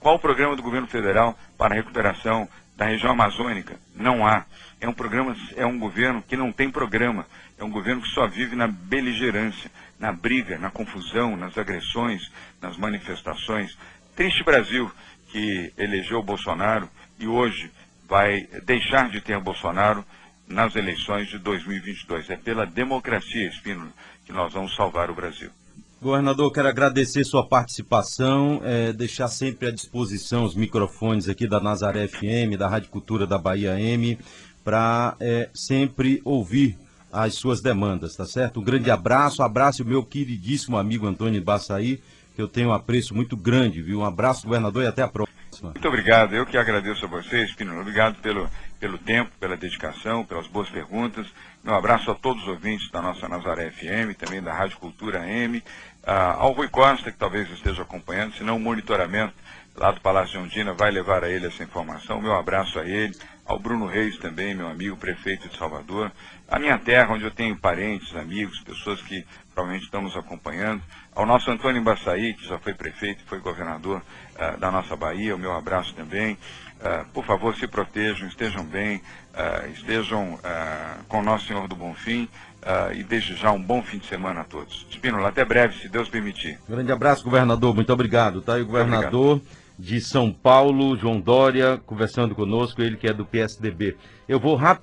Qual 0.00 0.16
o 0.16 0.18
programa 0.18 0.56
do 0.56 0.62
governo 0.62 0.88
federal 0.88 1.38
para 1.56 1.74
a 1.74 1.76
recuperação 1.76 2.48
da 2.76 2.86
região 2.86 3.12
amazônica? 3.12 3.78
Não 3.94 4.26
há. 4.26 4.44
É 4.80 4.88
um 4.88 4.92
programa, 4.92 5.36
é 5.56 5.66
um 5.66 5.78
governo 5.78 6.22
que 6.22 6.36
não 6.36 6.50
tem 6.50 6.70
programa. 6.70 7.26
É 7.58 7.62
um 7.62 7.70
governo 7.70 8.00
que 8.00 8.08
só 8.08 8.26
vive 8.26 8.56
na 8.56 8.66
beligerância, 8.66 9.70
na 9.98 10.10
briga, 10.10 10.58
na 10.58 10.70
confusão, 10.70 11.36
nas 11.36 11.58
agressões, 11.58 12.22
nas 12.60 12.78
manifestações. 12.78 13.76
Triste 14.16 14.42
Brasil 14.42 14.90
que 15.30 15.72
elegeu 15.76 16.22
Bolsonaro 16.22 16.88
e 17.18 17.26
hoje 17.26 17.70
vai 18.08 18.46
deixar 18.64 19.08
de 19.10 19.20
ter 19.20 19.40
Bolsonaro 19.40 20.04
nas 20.46 20.74
eleições 20.74 21.28
de 21.28 21.38
2022. 21.38 22.30
É 22.30 22.36
pela 22.36 22.66
democracia, 22.66 23.48
Espínola, 23.48 23.92
que 24.26 24.32
nós 24.32 24.52
vamos 24.52 24.74
salvar 24.74 25.10
o 25.10 25.14
Brasil. 25.14 25.50
Governador, 26.02 26.50
quero 26.50 26.66
agradecer 26.66 27.22
sua 27.24 27.46
participação, 27.46 28.60
é, 28.64 28.92
deixar 28.92 29.28
sempre 29.28 29.68
à 29.68 29.70
disposição 29.70 30.44
os 30.44 30.56
microfones 30.56 31.28
aqui 31.28 31.46
da 31.46 31.60
Nazaré 31.60 32.08
FM, 32.08 32.56
da 32.58 32.68
Rádio 32.68 32.88
Cultura 32.88 33.26
da 33.26 33.36
Bahia 33.36 33.78
M, 33.78 34.18
para 34.64 35.14
é, 35.20 35.50
sempre 35.54 36.22
ouvir 36.24 36.78
as 37.12 37.34
suas 37.34 37.60
demandas, 37.60 38.16
tá 38.16 38.24
certo? 38.24 38.60
Um 38.60 38.64
grande 38.64 38.90
abraço, 38.90 39.42
abraço 39.42 39.82
o 39.82 39.86
meu 39.86 40.02
queridíssimo 40.02 40.78
amigo 40.78 41.06
Antônio 41.06 41.42
Baçaí, 41.42 42.00
que 42.40 42.42
eu 42.42 42.48
tenho 42.48 42.70
um 42.70 42.72
apreço 42.72 43.14
muito 43.14 43.36
grande, 43.36 43.82
viu? 43.82 44.00
Um 44.00 44.04
abraço, 44.04 44.46
governador, 44.46 44.82
e 44.82 44.86
até 44.86 45.02
a 45.02 45.08
próxima. 45.08 45.38
Muito 45.62 45.88
obrigado, 45.88 46.34
eu 46.34 46.46
que 46.46 46.56
agradeço 46.56 47.04
a 47.04 47.08
vocês, 47.08 47.52
Pino. 47.52 47.78
Obrigado 47.78 48.16
pelo, 48.22 48.48
pelo 48.78 48.96
tempo, 48.96 49.30
pela 49.38 49.58
dedicação, 49.58 50.24
pelas 50.24 50.46
boas 50.46 50.70
perguntas. 50.70 51.26
Meu 51.62 51.74
abraço 51.74 52.10
a 52.10 52.14
todos 52.14 52.42
os 52.42 52.48
ouvintes 52.48 52.90
da 52.90 53.02
nossa 53.02 53.28
Nazaré 53.28 53.70
FM, 53.70 54.16
também 54.16 54.40
da 54.40 54.54
Rádio 54.54 54.78
Cultura 54.78 55.28
M, 55.28 55.62
ah, 56.02 56.36
ao 56.38 56.52
Rui 56.52 56.68
Costa, 56.68 57.12
que 57.12 57.18
talvez 57.18 57.50
esteja 57.50 57.82
acompanhando, 57.82 58.34
se 58.34 58.42
não 58.42 58.56
o 58.56 58.60
monitoramento 58.60 59.34
lá 59.76 59.90
do 59.90 60.00
Palácio 60.00 60.38
de 60.38 60.46
Ondina 60.46 60.72
vai 60.72 60.90
levar 60.90 61.22
a 61.22 61.28
ele 61.28 61.46
essa 61.46 61.62
informação. 61.62 62.22
Meu 62.22 62.34
abraço 62.34 62.78
a 62.78 62.86
ele, 62.86 63.14
ao 63.44 63.58
Bruno 63.58 63.86
Reis 63.86 64.16
também, 64.16 64.54
meu 64.54 64.68
amigo 64.68 64.96
prefeito 64.96 65.48
de 65.48 65.58
Salvador, 65.58 66.10
a 66.48 66.58
minha 66.58 66.78
terra, 66.78 67.12
onde 67.12 67.24
eu 67.24 67.30
tenho 67.30 67.56
parentes, 67.56 68.16
amigos, 68.16 68.60
pessoas 68.60 69.02
que 69.02 69.26
provavelmente 69.60 69.84
estão 69.84 70.02
nos 70.02 70.16
acompanhando, 70.16 70.82
ao 71.14 71.26
nosso 71.26 71.50
Antônio 71.50 71.80
Embaçaí, 71.80 72.34
que 72.34 72.46
já 72.46 72.58
foi 72.58 72.72
prefeito, 72.72 73.22
foi 73.26 73.38
governador 73.40 74.02
uh, 74.36 74.58
da 74.58 74.70
nossa 74.70 74.96
Bahia, 74.96 75.34
o 75.34 75.38
meu 75.38 75.52
abraço 75.52 75.94
também. 75.94 76.34
Uh, 76.34 77.04
por 77.12 77.24
favor, 77.24 77.54
se 77.54 77.66
protejam, 77.66 78.26
estejam 78.26 78.64
bem, 78.64 78.96
uh, 79.34 79.70
estejam 79.72 80.38
com 81.08 81.22
Nosso 81.22 81.46
Senhor 81.46 81.68
do 81.68 81.76
Bom 81.76 81.94
Fim 81.94 82.28
e 82.94 83.02
desde 83.02 83.36
já 83.36 83.50
um 83.52 83.62
bom 83.62 83.82
fim 83.82 83.98
de 83.98 84.06
semana 84.06 84.42
a 84.42 84.44
todos. 84.44 84.86
Espínola, 84.90 85.28
até 85.28 85.44
breve, 85.44 85.78
se 85.78 85.88
Deus 85.88 86.08
permitir. 86.08 86.58
Grande 86.68 86.92
abraço, 86.92 87.24
governador, 87.24 87.74
muito 87.74 87.92
obrigado. 87.92 88.42
Tá 88.42 88.54
aí 88.54 88.62
o 88.62 88.66
governador 88.66 89.40
de 89.78 89.98
São 89.98 90.30
Paulo, 90.30 90.94
João 90.96 91.18
Dória, 91.18 91.80
conversando 91.86 92.34
conosco, 92.34 92.82
ele 92.82 92.98
que 92.98 93.08
é 93.08 93.14
do 93.14 93.24
PSDB. 93.24 93.96
Eu 94.28 94.38
vou 94.38 94.56
rápido. 94.56 94.78